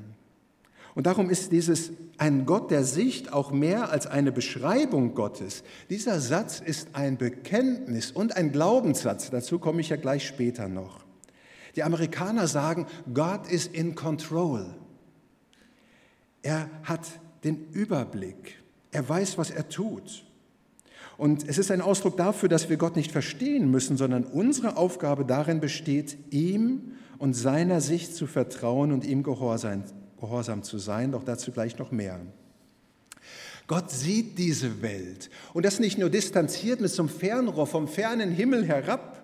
Und 0.96 1.08
darum 1.08 1.29
ist 1.29 1.51
dieses 1.51 1.91
ein 2.17 2.46
Gott 2.46 2.72
der 2.72 2.86
Sicht 2.86 3.34
auch 3.34 3.51
mehr 3.51 3.91
als 3.91 4.08
eine 4.08 4.32
Beschreibung 4.32 5.13
Gottes. 5.13 5.63
Dieser 5.89 6.22
Satz 6.22 6.62
ist 6.62 6.89
ein 6.94 7.17
Bekenntnis 7.17 8.12
und 8.12 8.38
ein 8.38 8.53
Glaubenssatz. 8.53 9.29
Dazu 9.29 9.60
komme 9.60 9.82
ich 9.82 9.89
ja 9.89 9.98
gleich 9.98 10.25
später 10.25 10.70
noch. 10.70 11.05
Die 11.75 11.84
Amerikaner 11.84 12.48
sagen, 12.48 12.88
God 13.13 13.48
is 13.50 13.67
in 13.67 13.96
control. 13.96 14.74
Er 16.41 16.70
hat 16.84 17.01
den 17.45 17.67
Überblick. 17.71 18.61
Er 18.91 19.07
weiß, 19.07 19.37
was 19.37 19.51
er 19.51 19.69
tut. 19.69 20.25
Und 21.17 21.47
es 21.47 21.57
ist 21.57 21.71
ein 21.71 21.81
Ausdruck 21.81 22.17
dafür, 22.17 22.49
dass 22.49 22.69
wir 22.69 22.77
Gott 22.77 22.95
nicht 22.95 23.11
verstehen 23.11 23.71
müssen, 23.71 23.95
sondern 23.95 24.25
unsere 24.25 24.75
Aufgabe 24.75 25.23
darin 25.23 25.61
besteht, 25.61 26.17
ihm 26.31 26.93
und 27.17 27.33
seiner 27.33 27.79
Sicht 27.79 28.15
zu 28.15 28.27
vertrauen 28.27 28.91
und 28.91 29.05
ihm 29.05 29.23
gehorsam, 29.23 29.83
gehorsam 30.19 30.63
zu 30.63 30.77
sein. 30.77 31.13
Doch 31.13 31.23
dazu 31.23 31.51
gleich 31.51 31.77
noch 31.77 31.91
mehr. 31.91 32.19
Gott 33.67 33.89
sieht 33.89 34.37
diese 34.37 34.81
Welt 34.81 35.29
und 35.53 35.65
das 35.65 35.79
nicht 35.79 35.97
nur 35.97 36.09
distanziert 36.09 36.81
mit 36.81 36.91
so 36.91 37.03
einem 37.03 37.09
Fernrohr 37.09 37.65
vom 37.65 37.87
fernen 37.87 38.31
Himmel 38.31 38.65
herab. 38.65 39.23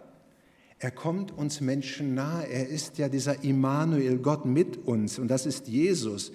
Er 0.79 0.89
kommt 0.89 1.37
uns 1.37 1.61
Menschen 1.61 2.15
nahe. 2.15 2.47
Er 2.47 2.67
ist 2.67 2.97
ja 2.97 3.07
dieser 3.07 3.43
Immanuel, 3.43 4.17
Gott 4.17 4.45
mit 4.45 4.77
uns 4.87 5.19
und 5.19 5.27
das 5.27 5.45
ist 5.45 5.67
Jesus. 5.67 6.31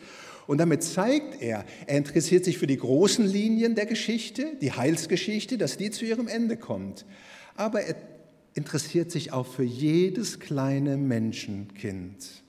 Und 0.46 0.58
damit 0.58 0.82
zeigt 0.82 1.42
er, 1.42 1.64
er 1.86 1.96
interessiert 1.96 2.44
sich 2.44 2.58
für 2.58 2.66
die 2.66 2.76
großen 2.76 3.26
Linien 3.26 3.74
der 3.74 3.86
Geschichte, 3.86 4.52
die 4.60 4.72
Heilsgeschichte, 4.72 5.58
dass 5.58 5.76
die 5.76 5.90
zu 5.90 6.04
ihrem 6.04 6.28
Ende 6.28 6.56
kommt. 6.56 7.04
Aber 7.56 7.82
er 7.82 7.96
interessiert 8.54 9.10
sich 9.10 9.32
auch 9.32 9.46
für 9.46 9.64
jedes 9.64 10.38
kleine 10.38 10.96
Menschenkind. 10.96 12.42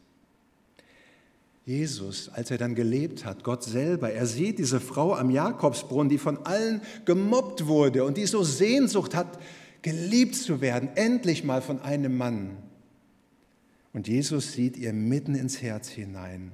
Jesus, 1.65 2.29
als 2.29 2.49
er 2.49 2.57
dann 2.57 2.75
gelebt 2.75 3.25
hat, 3.25 3.43
Gott 3.43 3.63
selber, 3.63 4.09
er 4.09 4.25
sieht 4.25 4.57
diese 4.57 4.79
Frau 4.79 5.13
am 5.15 5.29
Jakobsbrunnen, 5.29 6.07
die 6.07 6.17
von 6.17 6.37
allen 6.45 6.81
gemobbt 7.03 7.67
wurde 7.67 8.05
und 8.05 8.15
die 8.15 8.25
so 8.25 8.41
Sehnsucht 8.41 9.15
hat, 9.15 9.37
geliebt 9.81 10.35
zu 10.35 10.61
werden, 10.61 10.89
endlich 10.95 11.43
mal 11.43 11.61
von 11.61 11.81
einem 11.81 12.15
Mann. 12.15 12.57
Und 13.91 14.07
Jesus 14.07 14.53
sieht 14.53 14.77
ihr 14.77 14.93
mitten 14.93 15.35
ins 15.35 15.61
Herz 15.61 15.89
hinein. 15.89 16.53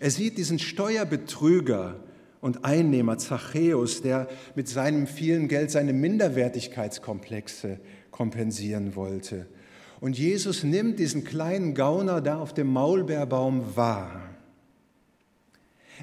Er 0.00 0.10
sieht 0.10 0.38
diesen 0.38 0.58
Steuerbetrüger 0.58 2.00
und 2.40 2.64
Einnehmer 2.64 3.18
Zachäus, 3.18 4.02
der 4.02 4.28
mit 4.54 4.68
seinem 4.68 5.06
vielen 5.06 5.48
Geld 5.48 5.70
seine 5.70 5.92
Minderwertigkeitskomplexe 5.92 7.80
kompensieren 8.10 8.96
wollte. 8.96 9.46
Und 10.00 10.18
Jesus 10.18 10.62
nimmt 10.62 10.98
diesen 10.98 11.24
kleinen 11.24 11.74
Gauner 11.74 12.20
da 12.20 12.38
auf 12.38 12.52
dem 12.52 12.66
Maulbeerbaum 12.66 13.76
wahr. 13.76 14.20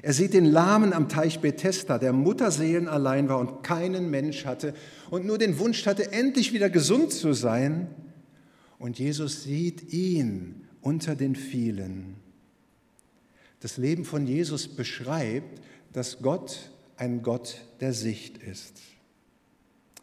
Er 0.00 0.12
sieht 0.12 0.34
den 0.34 0.46
Lahmen 0.46 0.92
am 0.92 1.08
Teich 1.08 1.40
Bethesda, 1.40 1.98
der 1.98 2.12
Mutterseelen 2.12 2.88
allein 2.88 3.28
war 3.28 3.38
und 3.38 3.62
keinen 3.62 4.10
Mensch 4.10 4.44
hatte 4.46 4.74
und 5.10 5.26
nur 5.26 5.38
den 5.38 5.58
Wunsch 5.58 5.86
hatte, 5.86 6.12
endlich 6.12 6.52
wieder 6.52 6.70
gesund 6.70 7.12
zu 7.12 7.34
sein. 7.34 7.88
Und 8.78 8.98
Jesus 8.98 9.44
sieht 9.44 9.92
ihn 9.92 10.66
unter 10.80 11.14
den 11.14 11.36
vielen. 11.36 12.16
Das 13.62 13.76
Leben 13.76 14.04
von 14.04 14.26
Jesus 14.26 14.66
beschreibt, 14.66 15.62
dass 15.92 16.18
Gott 16.20 16.72
ein 16.96 17.22
Gott 17.22 17.64
der 17.80 17.92
Sicht 17.92 18.38
ist. 18.38 18.80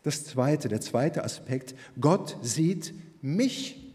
Das 0.04 0.24
zweite, 0.24 0.70
der 0.70 0.80
zweite 0.80 1.26
Aspekt, 1.26 1.76
Gott 2.00 2.38
sieht 2.42 2.94
mich. 3.22 3.94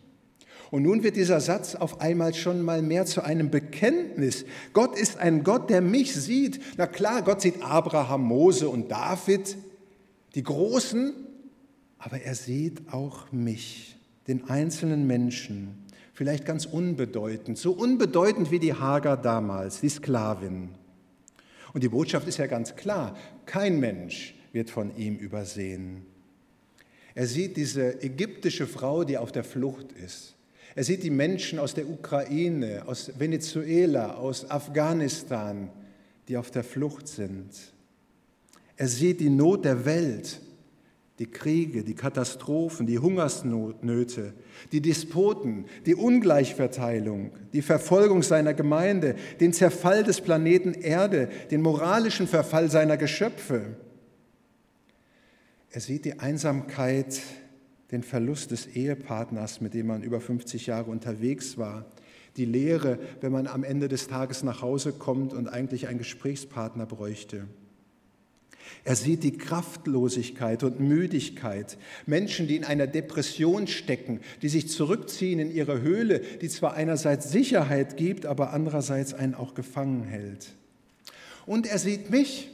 Und 0.71 0.83
nun 0.83 1.03
wird 1.03 1.17
dieser 1.17 1.41
Satz 1.41 1.77
auf 1.77 2.03
einmal 2.03 2.35
schon 2.35 2.61
mal 2.61 2.83
mehr 2.83 3.07
zu 3.07 3.25
einem 3.25 3.51
Bekenntnis. 3.51 4.45
Gott 4.75 4.99
ist 4.99 5.17
ein 5.17 5.45
Gott, 5.45 5.71
der 5.71 5.81
mich 5.81 6.15
sieht. 6.15 6.61
Na 6.77 6.87
klar, 6.87 7.23
Gott 7.23 7.41
sieht 7.41 7.63
Abraham, 7.63 8.25
Mose 8.25 8.69
und 8.69 8.91
David, 8.91 9.57
die 10.35 10.43
Großen, 10.43 11.15
aber 11.97 12.21
er 12.21 12.35
sieht 12.35 12.93
auch 12.93 13.33
mich, 13.33 13.97
den 14.27 14.51
einzelnen 14.51 15.07
Menschen 15.07 15.84
vielleicht 16.15 16.47
ganz 16.47 16.65
unbedeutend, 16.65 17.59
so 17.59 17.73
unbedeutend 17.73 18.51
wie 18.51 18.61
die 18.61 18.73
Hager 18.73 19.17
damals, 19.17 19.81
die 19.81 19.89
Sklavin. 19.89 20.71
Und 21.73 21.83
die 21.83 21.89
Botschaft 21.89 22.27
ist 22.29 22.39
ja 22.39 22.47
ganz 22.47 22.77
klar, 22.77 23.17
kein 23.47 23.81
Mensch 23.81 24.35
wird 24.53 24.71
von 24.71 24.97
ihm 24.97 25.17
übersehen. 25.17 26.07
Er 27.15 27.27
sieht 27.27 27.57
diese 27.57 28.03
ägyptische 28.03 28.67
Frau, 28.67 29.05
die 29.05 29.19
auf 29.19 29.33
der 29.33 29.45
Flucht 29.45 29.93
ist. 29.93 30.35
Er 30.77 30.85
sieht 30.85 31.03
die 31.03 31.11
Menschen 31.11 31.59
aus 31.59 31.75
der 31.75 31.89
Ukraine, 31.89 32.85
aus 32.87 33.13
Venezuela, 33.19 34.15
aus 34.15 34.51
Afghanistan, 34.51 35.71
die 36.29 36.37
auf 36.37 36.51
der 36.51 36.65
Flucht 36.65 37.07
sind. 37.07 37.51
Er 38.77 38.89
sieht 38.89 39.21
die 39.21 39.31
Not 39.31 39.65
der 39.65 39.85
Welt 39.85 40.41
die 41.19 41.31
Kriege, 41.31 41.85
die 41.85 41.95
Katastrophen, 41.95 42.87
die 42.87 42.99
Hungersnöte, 42.99 44.33
die 44.73 44.81
Despoten, 44.81 45.67
die 45.87 45.95
Ungleichverteilung, 45.95 47.31
die 47.53 47.63
Verfolgung 47.63 48.23
seiner 48.23 48.53
Gemeinde, 48.53 49.15
den 49.39 49.53
Zerfall 49.53 50.03
des 50.03 50.21
Planeten 50.21 50.75
Erde, 50.75 51.29
den 51.51 51.63
moralischen 51.63 52.27
Verfall 52.27 52.69
seiner 52.69 52.97
Geschöpfe. 52.97 53.77
Er 55.71 55.81
sieht 55.81 56.05
die 56.05 56.19
Einsamkeit, 56.19 57.21
den 57.93 58.03
Verlust 58.03 58.51
des 58.51 58.67
Ehepartners, 58.67 59.61
mit 59.61 59.75
dem 59.75 59.87
man 59.87 60.03
über 60.03 60.21
50 60.21 60.67
Jahre 60.67 60.91
unterwegs 60.91 61.59
war, 61.59 61.87
die 62.37 62.45
Leere, 62.45 62.99
wenn 63.21 63.31
man 63.31 63.47
am 63.47 63.63
Ende 63.63 63.87
des 63.87 64.09
Tages 64.09 64.43
nach 64.43 64.63
Hause 64.63 64.93
kommt 64.93 65.33
und 65.33 65.47
eigentlich 65.47 65.87
einen 65.87 65.99
Gesprächspartner 65.99 66.87
bräuchte. 66.87 67.47
Er 68.85 68.97
sieht 68.97 69.23
die 69.23 69.37
Kraftlosigkeit 69.37 70.63
und 70.63 70.81
Müdigkeit. 70.81 71.79
Menschen, 72.07 72.47
die 72.47 72.57
in 72.57 72.65
einer 72.65 72.87
Depression 72.87 73.67
stecken, 73.67 74.21
die 74.43 74.49
sich 74.49 74.69
zurückziehen 74.69 75.39
in 75.39 75.51
ihre 75.51 75.81
Höhle, 75.81 76.21
die 76.21 76.49
zwar 76.49 76.75
einerseits 76.75 77.31
Sicherheit 77.31 77.97
gibt, 77.97 78.27
aber 78.27 78.53
andererseits 78.53 79.15
einen 79.15 79.35
auch 79.35 79.55
gefangen 79.55 80.05
hält. 80.05 80.49
Und 81.47 81.67
er 81.67 81.79
sieht 81.79 82.11
mich 82.11 82.51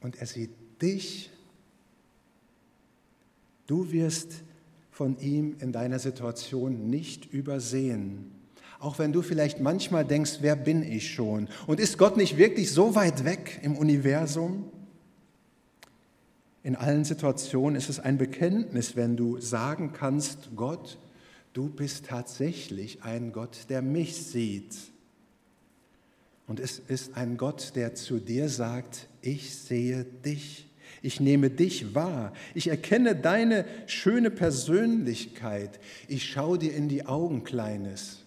und 0.00 0.16
er 0.16 0.26
sieht 0.26 0.50
dich. 0.80 1.30
Du 3.66 3.90
wirst 3.90 4.44
von 4.90 5.18
ihm 5.18 5.56
in 5.60 5.72
deiner 5.72 5.98
Situation 5.98 6.88
nicht 6.88 7.32
übersehen. 7.32 8.35
Auch 8.78 8.98
wenn 8.98 9.12
du 9.12 9.22
vielleicht 9.22 9.60
manchmal 9.60 10.04
denkst, 10.04 10.38
wer 10.40 10.56
bin 10.56 10.82
ich 10.82 11.12
schon? 11.12 11.48
Und 11.66 11.80
ist 11.80 11.98
Gott 11.98 12.16
nicht 12.16 12.36
wirklich 12.36 12.70
so 12.70 12.94
weit 12.94 13.24
weg 13.24 13.60
im 13.62 13.76
Universum? 13.76 14.70
In 16.62 16.76
allen 16.76 17.04
Situationen 17.04 17.76
ist 17.76 17.88
es 17.88 18.00
ein 18.00 18.18
Bekenntnis, 18.18 18.96
wenn 18.96 19.16
du 19.16 19.40
sagen 19.40 19.92
kannst, 19.92 20.50
Gott, 20.56 20.98
du 21.52 21.68
bist 21.68 22.06
tatsächlich 22.06 23.02
ein 23.02 23.32
Gott, 23.32 23.66
der 23.68 23.82
mich 23.82 24.16
sieht. 24.16 24.74
Und 26.46 26.60
es 26.60 26.78
ist 26.78 27.16
ein 27.16 27.36
Gott, 27.36 27.72
der 27.76 27.94
zu 27.94 28.18
dir 28.18 28.48
sagt, 28.48 29.08
ich 29.22 29.54
sehe 29.54 30.04
dich, 30.04 30.66
ich 31.02 31.20
nehme 31.20 31.50
dich 31.50 31.94
wahr, 31.94 32.32
ich 32.54 32.68
erkenne 32.68 33.16
deine 33.16 33.64
schöne 33.86 34.30
Persönlichkeit, 34.30 35.80
ich 36.08 36.24
schaue 36.24 36.58
dir 36.58 36.74
in 36.74 36.88
die 36.88 37.06
Augen, 37.06 37.42
Kleines. 37.42 38.25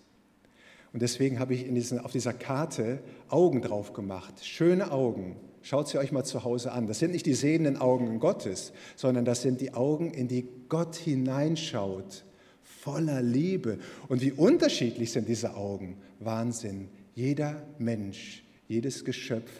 Und 0.92 1.02
deswegen 1.02 1.40
habe 1.40 1.54
ich 1.54 1.68
diesen, 1.72 2.00
auf 2.00 2.12
dieser 2.12 2.34
Karte 2.34 3.00
Augen 3.28 3.62
drauf 3.62 3.94
gemacht, 3.94 4.44
schöne 4.44 4.92
Augen. 4.92 5.36
Schaut 5.62 5.88
sie 5.88 5.98
euch 5.98 6.12
mal 6.12 6.24
zu 6.24 6.44
Hause 6.44 6.72
an. 6.72 6.88
Das 6.88 7.00
sind 7.00 7.12
nicht 7.12 7.26
die 7.26 7.34
sehenden 7.34 7.78
Augen 7.78 8.20
Gottes, 8.20 8.72
sondern 8.96 9.26
das 9.26 9.42
sind 9.42 9.62
die 9.62 9.74
Augen, 9.74 10.12
in 10.12 10.28
die 10.28 10.48
Gott 10.70 10.96
hineinschaut, 10.96 12.24
voller 12.64 13.22
Liebe. 13.22 13.78
Und 14.08 14.22
wie 14.22 14.32
unterschiedlich 14.32 15.12
sind 15.12 15.28
diese 15.28 15.56
Augen? 15.56 15.98
Wahnsinn. 16.20 16.88
Jeder 17.14 17.62
Mensch, 17.78 18.44
jedes 18.68 19.04
Geschöpf 19.04 19.52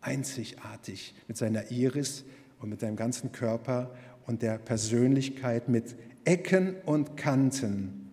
einzigartig 0.00 1.14
mit 1.28 1.36
seiner 1.36 1.70
Iris 1.70 2.24
und 2.60 2.70
mit 2.70 2.80
seinem 2.80 2.96
ganzen 2.96 3.32
Körper 3.32 3.94
und 4.26 4.42
der 4.42 4.58
Persönlichkeit 4.58 5.68
mit 5.68 5.94
Ecken 6.24 6.74
und 6.84 7.16
Kanten. 7.16 8.03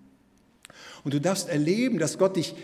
Und 1.03 1.13
du 1.13 1.22
darfst 1.22 1.50
erleben, 1.50 1.98
dass 1.98 2.17
Gott 2.17 2.36
dich, 2.36 2.55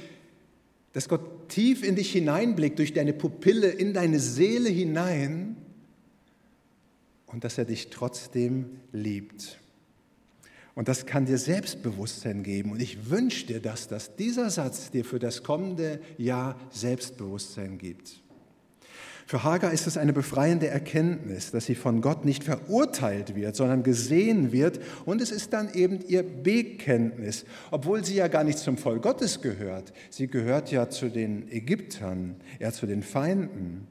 dass 0.94 1.10
Gott 1.10 1.50
tief 1.50 1.84
in 1.84 1.96
dich 1.96 2.12
hineinblickt, 2.12 2.80
durch 2.80 2.94
deine 2.94 3.14
Pupille, 3.14 3.68
in 3.68 3.94
deine 3.94 4.20
Seele 4.20 4.70
hinein 4.70 5.56
und 7.28 7.44
dass 7.44 7.58
er 7.58 7.66
dich 7.66 7.90
trotzdem 7.90 8.80
liebt. 8.92 9.60
Und 10.76 10.88
das 10.88 11.08
kann 11.08 11.26
dir 11.26 11.40
Selbstbewusstsein 11.40 12.44
geben. 12.44 12.72
Und 12.72 12.82
ich 12.82 13.10
wünsche 13.10 13.48
dir 13.48 13.60
das, 13.60 13.88
dass 13.88 14.16
dieser 14.16 14.52
Satz 14.52 14.92
dir 14.92 15.04
für 15.04 15.18
das 15.18 15.42
kommende 15.42 16.00
Jahr 16.20 16.60
Selbstbewusstsein 16.70 17.80
gibt. 17.80 18.22
Für 19.28 19.44
Hagar 19.44 19.74
ist 19.74 19.88
es 19.88 19.98
eine 19.98 20.14
befreiende 20.14 20.70
Erkenntnis, 20.70 21.52
dass 21.52 21.66
sie 21.66 21.76
von 21.76 22.00
Gott 22.00 22.24
nicht 22.24 22.46
verurteilt 22.46 23.36
wird, 23.36 23.58
sondern 23.58 23.84
gesehen 23.84 24.54
wird. 24.54 24.80
Und 25.04 25.22
es 25.22 25.32
ist 25.32 25.52
dann 25.52 25.74
eben 25.74 26.00
ihr 26.08 26.24
Bekenntnis, 26.24 27.44
obwohl 27.70 28.06
sie 28.06 28.16
ja 28.16 28.30
gar 28.30 28.46
nicht 28.46 28.58
zum 28.58 28.78
Volk 28.78 29.02
Gottes 29.04 29.42
gehört. 29.42 29.92
Sie 30.10 30.28
gehört 30.28 30.72
ja 30.72 30.90
zu 30.90 31.10
den 31.10 31.52
Ägyptern, 31.52 32.38
ja 32.62 32.72
zu 32.72 32.88
den 32.88 33.04
Feinden. 33.04 33.88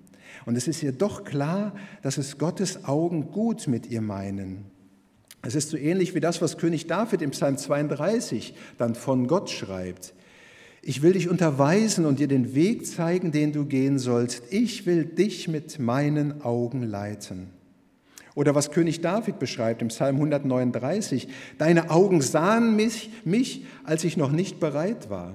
Und 0.46 0.56
es 0.56 0.68
ist 0.68 0.82
ihr 0.82 0.92
doch 0.92 1.24
klar, 1.24 1.76
dass 2.00 2.16
es 2.16 2.38
Gottes 2.38 2.86
Augen 2.86 3.30
gut 3.30 3.68
mit 3.68 3.90
ihr 3.90 4.00
meinen. 4.00 4.64
Es 5.42 5.54
ist 5.54 5.68
so 5.68 5.76
ähnlich 5.76 6.14
wie 6.14 6.20
das, 6.20 6.40
was 6.40 6.56
König 6.56 6.86
David 6.86 7.20
im 7.20 7.32
Psalm 7.32 7.58
32 7.58 8.54
dann 8.78 8.94
von 8.94 9.26
Gott 9.26 9.50
schreibt. 9.50 10.14
Ich 10.88 11.02
will 11.02 11.14
dich 11.14 11.28
unterweisen 11.28 12.06
und 12.06 12.20
dir 12.20 12.28
den 12.28 12.54
Weg 12.54 12.86
zeigen, 12.86 13.32
den 13.32 13.52
du 13.52 13.64
gehen 13.64 13.98
sollst. 13.98 14.44
Ich 14.50 14.86
will 14.86 15.04
dich 15.04 15.48
mit 15.48 15.80
meinen 15.80 16.42
Augen 16.42 16.84
leiten. 16.84 17.48
Oder 18.36 18.54
was 18.54 18.70
König 18.70 19.00
David 19.00 19.40
beschreibt 19.40 19.82
im 19.82 19.88
Psalm 19.88 20.14
139, 20.14 21.26
deine 21.58 21.90
Augen 21.90 22.20
sahen 22.20 22.76
mich, 22.76 23.10
mich, 23.24 23.64
als 23.82 24.04
ich 24.04 24.16
noch 24.16 24.30
nicht 24.30 24.60
bereit 24.60 25.10
war. 25.10 25.34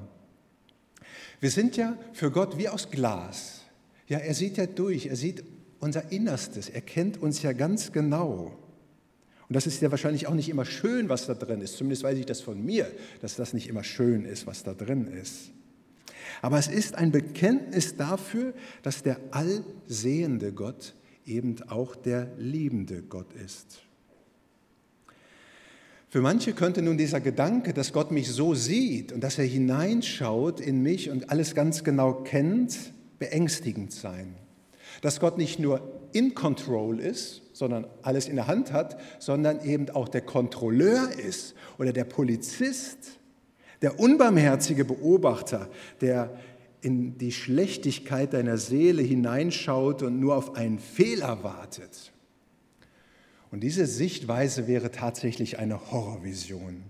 Wir 1.41 1.51
sind 1.51 1.75
ja 1.75 1.97
für 2.13 2.31
Gott 2.31 2.57
wie 2.57 2.69
aus 2.69 2.89
Glas. 2.89 3.63
Ja, 4.07 4.19
er 4.19 4.33
sieht 4.33 4.55
ja 4.55 4.67
durch, 4.67 5.07
er 5.07 5.17
sieht 5.17 5.43
unser 5.81 6.13
Innerstes, 6.13 6.69
er 6.69 6.79
kennt 6.81 7.21
uns 7.21 7.41
ja 7.41 7.51
ganz 7.51 7.91
genau. 7.91 8.57
Und 9.51 9.55
das 9.55 9.67
ist 9.67 9.81
ja 9.81 9.91
wahrscheinlich 9.91 10.27
auch 10.27 10.33
nicht 10.33 10.47
immer 10.47 10.63
schön, 10.63 11.09
was 11.09 11.27
da 11.27 11.33
drin 11.33 11.59
ist. 11.59 11.75
Zumindest 11.75 12.03
weiß 12.03 12.17
ich 12.17 12.25
das 12.25 12.39
von 12.39 12.63
mir, 12.63 12.89
dass 13.19 13.35
das 13.35 13.51
nicht 13.51 13.67
immer 13.67 13.83
schön 13.83 14.23
ist, 14.23 14.47
was 14.47 14.63
da 14.63 14.73
drin 14.73 15.07
ist. 15.07 15.51
Aber 16.41 16.57
es 16.57 16.69
ist 16.69 16.95
ein 16.95 17.11
Bekenntnis 17.11 17.97
dafür, 17.97 18.53
dass 18.81 19.03
der 19.03 19.19
allsehende 19.31 20.53
Gott 20.53 20.93
eben 21.25 21.57
auch 21.67 21.97
der 21.97 22.31
liebende 22.37 23.01
Gott 23.01 23.33
ist. 23.45 23.81
Für 26.07 26.21
manche 26.21 26.53
könnte 26.53 26.81
nun 26.81 26.97
dieser 26.97 27.19
Gedanke, 27.19 27.73
dass 27.73 27.91
Gott 27.91 28.09
mich 28.09 28.31
so 28.31 28.55
sieht 28.55 29.11
und 29.11 29.19
dass 29.21 29.37
er 29.37 29.43
hineinschaut 29.43 30.61
in 30.61 30.81
mich 30.81 31.09
und 31.09 31.29
alles 31.29 31.55
ganz 31.55 31.83
genau 31.83 32.13
kennt, 32.13 32.93
beängstigend 33.19 33.91
sein. 33.91 34.33
Dass 35.01 35.19
Gott 35.19 35.37
nicht 35.37 35.59
nur 35.59 36.09
in 36.13 36.35
Control 36.35 37.01
ist, 37.01 37.40
sondern 37.53 37.87
alles 38.01 38.27
in 38.27 38.35
der 38.35 38.47
Hand 38.47 38.71
hat, 38.71 38.99
sondern 39.19 39.63
eben 39.63 39.89
auch 39.89 40.09
der 40.09 40.21
Kontrolleur 40.21 41.09
ist 41.11 41.55
oder 41.77 41.93
der 41.93 42.05
Polizist, 42.05 43.19
der 43.81 43.99
unbarmherzige 43.99 44.85
Beobachter, 44.85 45.69
der 46.01 46.37
in 46.81 47.17
die 47.17 47.31
Schlechtigkeit 47.31 48.33
deiner 48.33 48.57
Seele 48.57 49.01
hineinschaut 49.01 50.01
und 50.01 50.19
nur 50.19 50.35
auf 50.35 50.55
einen 50.55 50.79
Fehler 50.79 51.43
wartet. 51.43 52.11
Und 53.51 53.61
diese 53.61 53.85
Sichtweise 53.85 54.67
wäre 54.67 54.91
tatsächlich 54.91 55.59
eine 55.59 55.91
Horrorvision. 55.91 56.83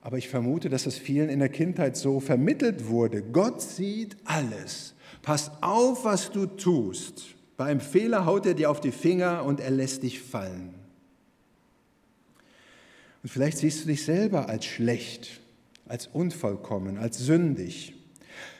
Aber 0.00 0.16
ich 0.16 0.28
vermute, 0.28 0.70
dass 0.70 0.86
es 0.86 0.96
vielen 0.96 1.28
in 1.28 1.38
der 1.38 1.50
Kindheit 1.50 1.96
so 1.96 2.18
vermittelt 2.18 2.88
wurde. 2.88 3.22
Gott 3.22 3.60
sieht 3.60 4.16
alles. 4.24 4.94
Pass 5.22 5.50
auf, 5.60 6.04
was 6.04 6.30
du 6.30 6.46
tust. 6.46 7.37
Bei 7.58 7.64
einem 7.64 7.80
Fehler 7.80 8.24
haut 8.24 8.46
er 8.46 8.54
dir 8.54 8.70
auf 8.70 8.80
die 8.80 8.92
Finger 8.92 9.44
und 9.44 9.58
er 9.58 9.72
lässt 9.72 10.04
dich 10.04 10.20
fallen. 10.20 10.74
Und 13.22 13.28
vielleicht 13.28 13.58
siehst 13.58 13.82
du 13.82 13.88
dich 13.88 14.04
selber 14.04 14.48
als 14.48 14.64
schlecht, 14.64 15.40
als 15.86 16.06
unvollkommen, 16.06 16.98
als 16.98 17.18
sündig. 17.18 17.94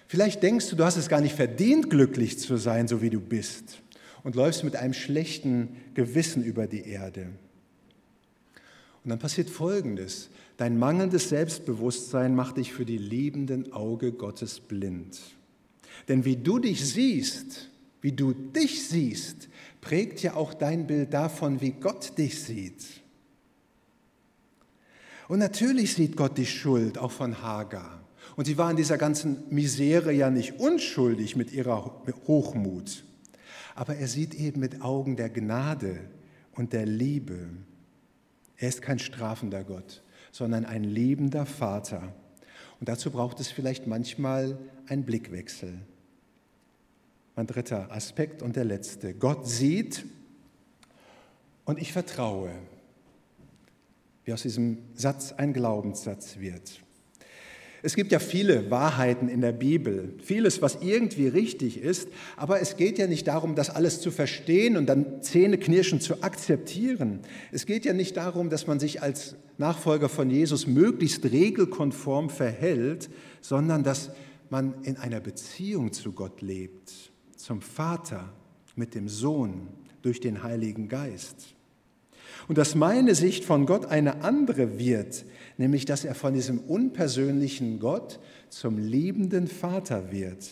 Vielleicht 0.09 0.43
denkst 0.43 0.69
du, 0.69 0.75
du 0.75 0.85
hast 0.85 0.97
es 0.97 1.09
gar 1.09 1.21
nicht 1.21 1.37
verdient, 1.37 1.91
glücklich 1.91 2.41
zu 2.41 2.57
sein, 2.57 2.89
so 2.89 3.01
wie 3.01 3.11
du 3.11 3.21
bist, 3.21 3.83
und 4.25 4.35
läufst 4.35 4.65
mit 4.65 4.75
einem 4.75 4.95
schlechten 4.95 5.77
Gewissen 5.95 6.43
über 6.43 6.67
die 6.67 6.85
Erde. 6.85 7.29
Und 9.05 9.11
dann 9.11 9.21
passiert 9.21 9.49
Folgendes. 9.49 10.29
Dein 10.57 10.77
mangelndes 10.77 11.29
Selbstbewusstsein 11.29 12.35
macht 12.35 12.57
dich 12.57 12.73
für 12.73 12.85
die 12.85 12.99
liebenden 12.99 13.73
Auge 13.73 14.11
Gottes 14.11 14.59
blind. 14.59 15.21
Denn 16.09 16.25
wie 16.25 16.37
du 16.37 16.59
dich 16.59 16.85
siehst, 16.85 17.71
wie 18.01 18.13
du 18.13 18.33
dich 18.33 18.89
siehst, 18.89 19.49
prägt 19.81 20.23
ja 20.23 20.35
auch 20.35 20.55
dein 20.55 20.87
Bild 20.87 21.13
davon, 21.13 21.61
wie 21.61 21.73
Gott 21.73 22.17
dich 22.19 22.43
sieht. 22.43 22.85
Und 25.29 25.41
natürlich 25.41 25.95
sieht 25.95 26.17
Gott 26.17 26.39
die 26.39 26.47
Schuld 26.47 26.97
auch 26.97 27.11
von 27.11 27.43
Hagar. 27.43 28.03
Und 28.37 28.47
sie 28.47 28.57
war 28.57 28.71
in 28.71 28.77
dieser 28.77 28.99
ganzen 28.99 29.45
Misere 29.51 30.13
ja 30.13 30.31
nicht 30.31 30.59
unschuldig 30.59 31.37
mit 31.37 31.53
ihrer 31.53 32.03
Hochmut. 32.27 33.05
Aber 33.75 33.97
er 33.97 34.09
sieht 34.09 34.35
eben 34.35 34.61
mit 34.61 34.81
Augen 34.81 35.17
der 35.17 35.29
Gnade 35.29 36.01
und 36.53 36.73
der 36.73 36.87
Liebe. 36.87 37.49
Er 38.57 38.69
ist 38.69 38.83
kein 38.83 38.99
strafender 38.99 39.65
Gott, 39.65 40.03
sondern 40.33 40.65
ein 40.65 40.85
liebender 40.85 41.47
Vater. 41.47 42.15
Und 42.81 42.89
dazu 42.89 43.11
braucht 43.11 43.39
es 43.41 43.49
vielleicht 43.49 43.87
manchmal 43.87 44.59
einen 44.87 45.05
Blickwechsel. 45.05 45.81
Mein 47.39 47.47
dritter 47.47 47.93
Aspekt 47.93 48.43
und 48.43 48.57
der 48.57 48.65
letzte. 48.65 49.15
Gott 49.15 49.47
sieht 49.47 50.05
und 51.67 51.79
ich 51.79 51.93
vertraue, 51.93 52.51
wie 54.25 54.33
aus 54.33 54.43
diesem 54.43 54.79
Satz 54.97 55.35
ein 55.37 55.53
Glaubenssatz 55.53 56.41
wird. 56.41 56.81
Es 57.81 57.95
gibt 57.95 58.11
ja 58.11 58.19
viele 58.19 58.73
Wahrheiten 58.73 59.29
in 59.29 59.41
der 59.41 59.53
Bibel, 59.53 60.17
vieles, 60.21 60.63
was 60.63 60.79
irgendwie 60.83 61.29
richtig 61.29 61.81
ist, 61.81 62.09
aber 62.37 62.61
es 62.61 62.77
geht 62.77 62.99
ja 62.99 63.07
nicht 63.07 63.29
darum, 63.29 63.55
das 63.55 63.71
alles 63.71 64.01
zu 64.01 64.11
verstehen 64.11 64.77
und 64.77 64.87
dann 64.87 65.23
Zähneknirschen 65.23 66.01
zu 66.01 66.25
akzeptieren. 66.25 67.21
Es 67.53 67.67
geht 67.67 67.85
ja 67.85 67.93
nicht 67.93 68.17
darum, 68.17 68.51
dass 68.51 68.67
man 68.67 68.81
sich 68.81 69.01
als 69.01 69.37
Nachfolger 69.59 70.09
von 70.09 70.29
Jesus 70.29 70.67
möglichst 70.67 71.25
regelkonform 71.25 72.31
verhält, 72.31 73.09
sondern 73.41 73.85
dass 73.85 74.11
man 74.51 74.83
in 74.83 74.97
einer 74.97 75.21
Beziehung 75.21 75.93
zu 75.93 76.11
Gott 76.11 76.43
lebt 76.43 77.13
zum 77.39 77.63
Vater 77.63 78.29
mit 78.77 78.95
dem 78.95 79.09
Sohn 79.09 79.69
durch 80.03 80.21
den 80.21 80.43
Heiligen 80.43 80.89
Geist. 80.89 81.55
Und 82.47 82.59
dass 82.59 82.75
meine 82.75 83.15
Sicht 83.15 83.45
von 83.45 83.67
Gott 83.67 83.87
eine 83.87 84.23
andere 84.23 84.79
wird, 84.79 85.25
nämlich 85.57 85.85
dass 85.85 86.05
er 86.05 86.15
von 86.15 86.35
diesem 86.35 86.59
unpersönlichen 86.59 87.81
Gott 87.81 88.21
zum 88.51 88.79
liebenden 88.79 89.49
Vater 89.49 90.13
wird. 90.13 90.49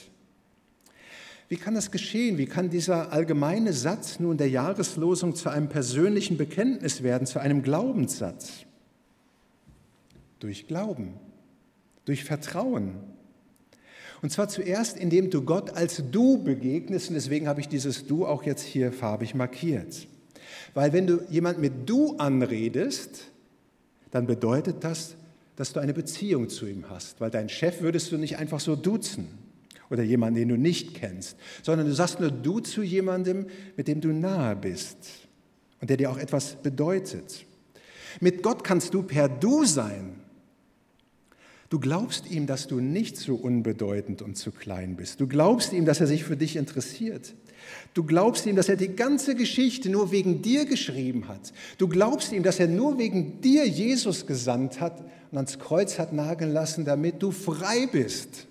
Wie 1.48 1.56
kann 1.56 1.74
das 1.74 1.90
geschehen? 1.90 2.38
Wie 2.38 2.46
kann 2.46 2.70
dieser 2.70 3.12
allgemeine 3.12 3.72
Satz 3.72 4.18
nun 4.18 4.36
der 4.36 4.48
Jahreslosung 4.48 5.36
zu 5.36 5.48
einem 5.48 5.68
persönlichen 5.68 6.36
Bekenntnis 6.36 7.02
werden, 7.02 7.26
zu 7.26 7.38
einem 7.38 7.62
Glaubenssatz? 7.62 8.64
Durch 10.40 10.66
Glauben, 10.66 11.14
durch 12.04 12.24
Vertrauen, 12.24 12.94
und 14.22 14.30
zwar 14.30 14.48
zuerst, 14.48 14.96
indem 14.96 15.30
du 15.30 15.42
Gott 15.42 15.70
als 15.70 16.02
Du 16.10 16.42
begegnest. 16.42 17.08
Und 17.08 17.14
deswegen 17.14 17.48
habe 17.48 17.60
ich 17.60 17.68
dieses 17.68 18.06
Du 18.06 18.26
auch 18.26 18.44
jetzt 18.44 18.62
hier 18.62 18.92
farbig 18.92 19.34
markiert. 19.34 20.06
Weil 20.74 20.92
wenn 20.92 21.06
du 21.06 21.20
jemand 21.28 21.58
mit 21.58 21.88
Du 21.88 22.16
anredest, 22.16 23.30
dann 24.10 24.26
bedeutet 24.26 24.76
das, 24.80 25.16
dass 25.56 25.72
du 25.72 25.80
eine 25.80 25.94
Beziehung 25.94 26.48
zu 26.48 26.66
ihm 26.66 26.88
hast. 26.88 27.20
Weil 27.20 27.30
deinen 27.30 27.48
Chef 27.48 27.80
würdest 27.80 28.12
du 28.12 28.16
nicht 28.16 28.38
einfach 28.38 28.60
so 28.60 28.76
duzen 28.76 29.28
oder 29.90 30.02
jemanden, 30.02 30.40
den 30.40 30.48
du 30.48 30.56
nicht 30.56 30.94
kennst, 30.94 31.36
sondern 31.62 31.86
du 31.86 31.94
sagst 31.94 32.20
nur 32.20 32.30
Du 32.30 32.60
zu 32.60 32.82
jemandem, 32.82 33.46
mit 33.76 33.88
dem 33.88 34.00
du 34.00 34.08
nahe 34.08 34.56
bist 34.56 34.96
und 35.80 35.90
der 35.90 35.96
dir 35.96 36.10
auch 36.10 36.18
etwas 36.18 36.56
bedeutet. 36.56 37.44
Mit 38.20 38.42
Gott 38.42 38.64
kannst 38.64 38.94
du 38.94 39.02
per 39.02 39.28
Du 39.28 39.64
sein. 39.64 40.20
Du 41.68 41.80
glaubst 41.80 42.30
ihm, 42.30 42.46
dass 42.46 42.68
du 42.68 42.80
nicht 42.80 43.16
so 43.16 43.34
unbedeutend 43.34 44.22
und 44.22 44.36
zu 44.36 44.52
klein 44.52 44.96
bist. 44.96 45.20
Du 45.20 45.26
glaubst 45.26 45.72
ihm, 45.72 45.84
dass 45.84 46.00
er 46.00 46.06
sich 46.06 46.22
für 46.22 46.36
dich 46.36 46.56
interessiert. 46.56 47.34
Du 47.94 48.04
glaubst 48.04 48.46
ihm, 48.46 48.54
dass 48.54 48.68
er 48.68 48.76
die 48.76 48.94
ganze 48.94 49.34
Geschichte 49.34 49.90
nur 49.90 50.12
wegen 50.12 50.42
dir 50.42 50.64
geschrieben 50.66 51.26
hat. 51.26 51.52
Du 51.78 51.88
glaubst 51.88 52.32
ihm, 52.32 52.44
dass 52.44 52.60
er 52.60 52.68
nur 52.68 52.98
wegen 52.98 53.40
dir 53.40 53.66
Jesus 53.66 54.26
gesandt 54.26 54.80
hat 54.80 55.00
und 55.32 55.38
ans 55.38 55.58
Kreuz 55.58 55.98
hat 55.98 56.12
nageln 56.12 56.52
lassen, 56.52 56.84
damit 56.84 57.22
du 57.22 57.32
frei 57.32 57.88
bist. 57.90 58.46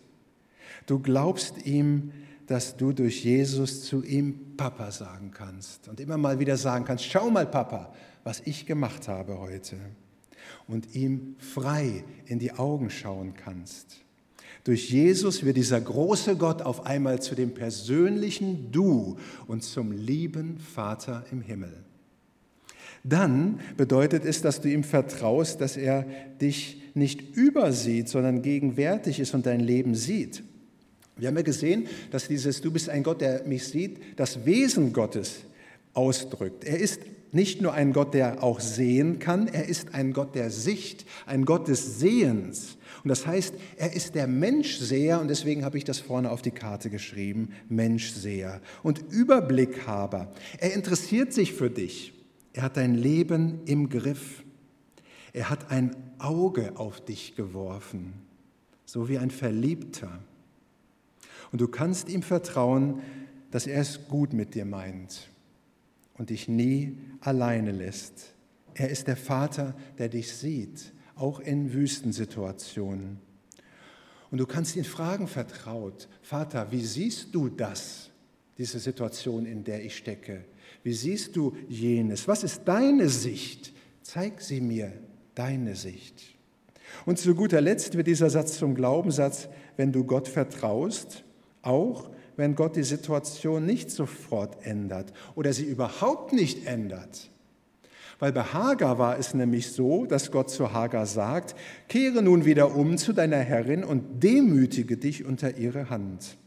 Du 0.85 0.99
glaubst 0.99 1.65
ihm, 1.65 2.11
dass 2.47 2.75
du 2.75 2.91
durch 2.91 3.23
Jesus 3.23 3.83
zu 3.83 4.03
ihm 4.03 4.55
Papa 4.57 4.91
sagen 4.91 5.31
kannst 5.31 5.87
und 5.87 5.99
immer 5.99 6.17
mal 6.17 6.39
wieder 6.39 6.57
sagen 6.57 6.85
kannst, 6.85 7.05
schau 7.05 7.29
mal 7.29 7.47
Papa, 7.47 7.93
was 8.23 8.41
ich 8.45 8.65
gemacht 8.65 9.07
habe 9.07 9.39
heute 9.39 9.77
und 10.67 10.95
ihm 10.95 11.35
frei 11.39 12.03
in 12.25 12.39
die 12.39 12.53
Augen 12.53 12.89
schauen 12.89 13.33
kannst. 13.35 14.05
Durch 14.63 14.89
Jesus 14.89 15.45
wird 15.45 15.57
dieser 15.57 15.79
große 15.79 16.37
Gott 16.37 16.63
auf 16.63 16.85
einmal 16.87 17.21
zu 17.21 17.35
dem 17.35 17.53
persönlichen 17.53 18.71
Du 18.71 19.17
und 19.45 19.63
zum 19.63 19.91
lieben 19.91 20.57
Vater 20.57 21.23
im 21.31 21.41
Himmel. 21.41 21.71
Dann 23.03 23.59
bedeutet 23.77 24.25
es, 24.25 24.41
dass 24.41 24.61
du 24.61 24.69
ihm 24.69 24.83
vertraust, 24.83 25.61
dass 25.61 25.77
er 25.77 26.07
dich 26.41 26.81
nicht 26.95 27.35
übersieht, 27.35 28.09
sondern 28.09 28.41
gegenwärtig 28.41 29.19
ist 29.19 29.35
und 29.35 29.45
dein 29.45 29.59
Leben 29.59 29.93
sieht. 29.93 30.43
Wir 31.15 31.27
haben 31.27 31.37
ja 31.37 31.43
gesehen, 31.43 31.87
dass 32.09 32.27
dieses 32.27 32.61
Du 32.61 32.71
bist 32.71 32.89
ein 32.89 33.03
Gott, 33.03 33.21
der 33.21 33.43
mich 33.45 33.67
sieht, 33.67 33.99
das 34.15 34.45
Wesen 34.45 34.91
Gottes 34.91 35.41
ausdrückt. 35.93 36.63
Er 36.63 36.79
ist 36.79 36.99
nicht 37.31 37.61
nur 37.61 37.73
ein 37.73 37.93
Gott, 37.93 38.13
der 38.13 38.43
auch 38.43 38.59
sehen 38.59 39.19
kann, 39.19 39.47
er 39.47 39.67
ist 39.67 39.93
ein 39.93 40.13
Gott 40.13 40.35
der 40.35 40.49
Sicht, 40.49 41.05
ein 41.25 41.45
Gott 41.45 41.67
des 41.67 41.99
Sehens. 41.99 42.77
Und 43.03 43.09
das 43.09 43.27
heißt, 43.27 43.53
er 43.77 43.93
ist 43.93 44.15
der 44.15 44.25
Menschseher 44.25 45.19
und 45.19 45.27
deswegen 45.27 45.63
habe 45.63 45.77
ich 45.77 45.83
das 45.83 45.99
vorne 45.99 46.31
auf 46.31 46.41
die 46.41 46.51
Karte 46.51 46.89
geschrieben, 46.89 47.49
Menschseher 47.69 48.61
und 48.83 48.99
Überblickhaber. 49.11 50.33
Er 50.57 50.73
interessiert 50.73 51.33
sich 51.33 51.53
für 51.53 51.69
dich. 51.69 52.13
Er 52.53 52.63
hat 52.63 52.77
dein 52.77 52.95
Leben 52.95 53.59
im 53.65 53.89
Griff. 53.89 54.43
Er 55.33 55.49
hat 55.49 55.71
ein 55.71 55.95
Auge 56.17 56.73
auf 56.77 57.03
dich 57.03 57.35
geworfen, 57.35 58.13
so 58.85 59.09
wie 59.09 59.17
ein 59.17 59.29
Verliebter. 59.29 60.19
Und 61.51 61.59
du 61.59 61.67
kannst 61.67 62.09
ihm 62.09 62.23
vertrauen, 62.23 63.01
dass 63.51 63.67
er 63.67 63.81
es 63.81 64.07
gut 64.07 64.33
mit 64.33 64.55
dir 64.55 64.65
meint 64.65 65.29
und 66.17 66.29
dich 66.29 66.47
nie 66.47 66.97
alleine 67.19 67.71
lässt. 67.71 68.35
Er 68.73 68.89
ist 68.89 69.07
der 69.07 69.17
Vater, 69.17 69.75
der 69.97 70.09
dich 70.09 70.33
sieht, 70.33 70.93
auch 71.15 71.39
in 71.39 71.73
Wüstensituationen. 71.73 73.19
Und 74.31 74.37
du 74.39 74.45
kannst 74.45 74.75
ihn 74.75 74.83
fragen 74.83 75.27
vertraut, 75.27 76.09
Vater, 76.21 76.71
wie 76.71 76.83
siehst 76.83 77.33
du 77.33 77.47
das, 77.47 78.09
diese 78.57 78.79
Situation, 78.79 79.45
in 79.45 79.63
der 79.63 79.83
ich 79.83 79.95
stecke? 79.95 80.45
Wie 80.83 80.93
siehst 80.93 81.35
du 81.35 81.55
jenes? 81.69 82.27
Was 82.27 82.43
ist 82.43 82.63
deine 82.65 83.09
Sicht? 83.09 83.73
Zeig 84.01 84.41
sie 84.41 84.61
mir, 84.61 84.91
deine 85.35 85.75
Sicht. 85.75 86.35
Und 87.05 87.17
zu 87.17 87.33
guter 87.35 87.61
Letzt 87.61 87.95
wird 87.95 88.07
dieser 88.07 88.29
Satz 88.29 88.57
zum 88.57 88.75
Glaubenssatz, 88.75 89.47
wenn 89.77 89.91
du 89.91 90.03
Gott 90.03 90.27
vertraust, 90.27 91.23
auch 91.61 92.09
wenn 92.37 92.55
Gott 92.55 92.75
die 92.75 92.83
Situation 92.83 93.65
nicht 93.65 93.91
sofort 93.91 94.65
ändert 94.65 95.13
oder 95.35 95.53
sie 95.53 95.65
überhaupt 95.65 96.33
nicht 96.33 96.67
ändert. 96.67 97.29
Weil 98.19 98.31
bei 98.31 98.43
Hagar 98.43 98.97
war 98.97 99.19
es 99.19 99.33
nämlich 99.33 99.71
so, 99.71 100.05
dass 100.05 100.31
Gott 100.31 100.49
zu 100.49 100.71
Hagar 100.71 101.05
sagt, 101.05 101.55
kehre 101.89 102.21
nun 102.21 102.45
wieder 102.45 102.75
um 102.75 102.97
zu 102.97 103.11
deiner 103.11 103.37
Herrin 103.37 103.83
und 103.83 104.23
demütige 104.23 104.97
dich 104.97 105.25
unter 105.25 105.57
ihre 105.57 105.89
Hand. 105.89 106.37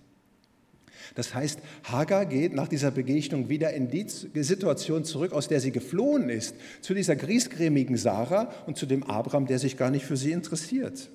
Das 1.14 1.34
heißt, 1.34 1.60
Hagar 1.84 2.26
geht 2.26 2.54
nach 2.54 2.68
dieser 2.68 2.90
Begegnung 2.90 3.48
wieder 3.48 3.72
in 3.72 3.90
die 3.90 4.06
Situation 4.42 5.04
zurück, 5.04 5.32
aus 5.32 5.48
der 5.48 5.60
sie 5.60 5.72
geflohen 5.72 6.28
ist, 6.28 6.54
zu 6.80 6.94
dieser 6.94 7.16
griesgrämigen 7.16 7.96
Sarah 7.96 8.52
und 8.66 8.76
zu 8.76 8.86
dem 8.86 9.02
Abraham, 9.02 9.46
der 9.46 9.58
sich 9.58 9.76
gar 9.76 9.90
nicht 9.90 10.04
für 10.04 10.16
sie 10.16 10.32
interessiert. 10.32 11.10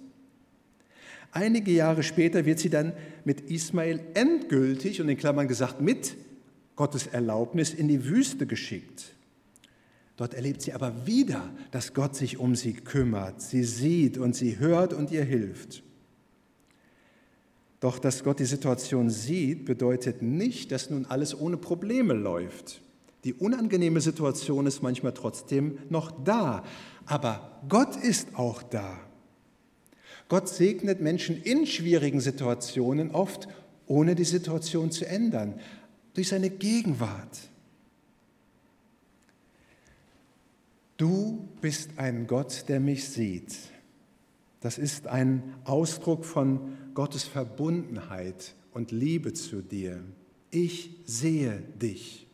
Einige 1.35 1.71
Jahre 1.71 2.03
später 2.03 2.45
wird 2.45 2.59
sie 2.59 2.69
dann 2.69 2.93
mit 3.25 3.49
Ismael 3.49 3.99
endgültig 4.13 5.01
und 5.01 5.09
in 5.09 5.17
Klammern 5.17 5.47
gesagt 5.47 5.81
mit 5.81 6.15
Gottes 6.75 7.07
Erlaubnis 7.07 7.73
in 7.73 7.87
die 7.87 8.05
Wüste 8.05 8.45
geschickt. 8.45 9.15
Dort 10.15 10.35
erlebt 10.35 10.61
sie 10.61 10.73
aber 10.73 11.07
wieder, 11.07 11.49
dass 11.71 11.95
Gott 11.95 12.15
sich 12.15 12.37
um 12.37 12.55
sie 12.55 12.73
kümmert. 12.73 13.41
Sie 13.41 13.63
sieht 13.63 14.19
und 14.19 14.35
sie 14.35 14.59
hört 14.59 14.93
und 14.93 15.09
ihr 15.09 15.23
hilft. 15.23 15.81
Doch 17.79 17.97
dass 17.97 18.23
Gott 18.23 18.37
die 18.39 18.45
Situation 18.45 19.09
sieht, 19.09 19.65
bedeutet 19.65 20.21
nicht, 20.21 20.71
dass 20.71 20.91
nun 20.91 21.07
alles 21.07 21.37
ohne 21.37 21.57
Probleme 21.57 22.13
läuft. 22.13 22.79
Die 23.23 23.33
unangenehme 23.33 24.01
Situation 24.01 24.67
ist 24.67 24.83
manchmal 24.83 25.15
trotzdem 25.15 25.79
noch 25.89 26.11
da, 26.23 26.63
aber 27.07 27.63
Gott 27.67 27.95
ist 27.95 28.35
auch 28.35 28.61
da. 28.61 28.99
Gott 30.29 30.49
segnet 30.49 31.01
Menschen 31.01 31.41
in 31.41 31.65
schwierigen 31.65 32.19
Situationen 32.19 33.11
oft, 33.11 33.47
ohne 33.87 34.15
die 34.15 34.23
Situation 34.23 34.91
zu 34.91 35.05
ändern, 35.05 35.59
durch 36.13 36.29
seine 36.29 36.49
Gegenwart. 36.49 37.39
Du 40.97 41.47
bist 41.61 41.91
ein 41.97 42.27
Gott, 42.27 42.65
der 42.67 42.79
mich 42.79 43.09
sieht. 43.09 43.53
Das 44.61 44.77
ist 44.77 45.07
ein 45.07 45.43
Ausdruck 45.65 46.23
von 46.23 46.77
Gottes 46.93 47.23
Verbundenheit 47.23 48.53
und 48.71 48.91
Liebe 48.91 49.33
zu 49.33 49.61
dir. 49.61 50.03
Ich 50.51 50.91
sehe 51.05 51.63
dich. 51.81 52.27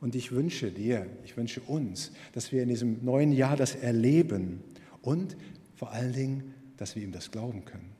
Und 0.00 0.14
ich 0.14 0.32
wünsche 0.32 0.70
dir, 0.70 1.06
ich 1.24 1.36
wünsche 1.36 1.60
uns, 1.60 2.10
dass 2.32 2.52
wir 2.52 2.62
in 2.62 2.68
diesem 2.68 3.04
neuen 3.04 3.32
Jahr 3.32 3.56
das 3.56 3.74
erleben 3.74 4.62
und 5.00 5.36
vor 5.76 5.92
allen 5.92 6.12
Dingen 6.12 6.53
dass 6.76 6.96
wir 6.96 7.02
ihm 7.02 7.12
das 7.12 7.30
glauben 7.30 7.64
können. 7.64 7.92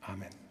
Amen. 0.00 0.43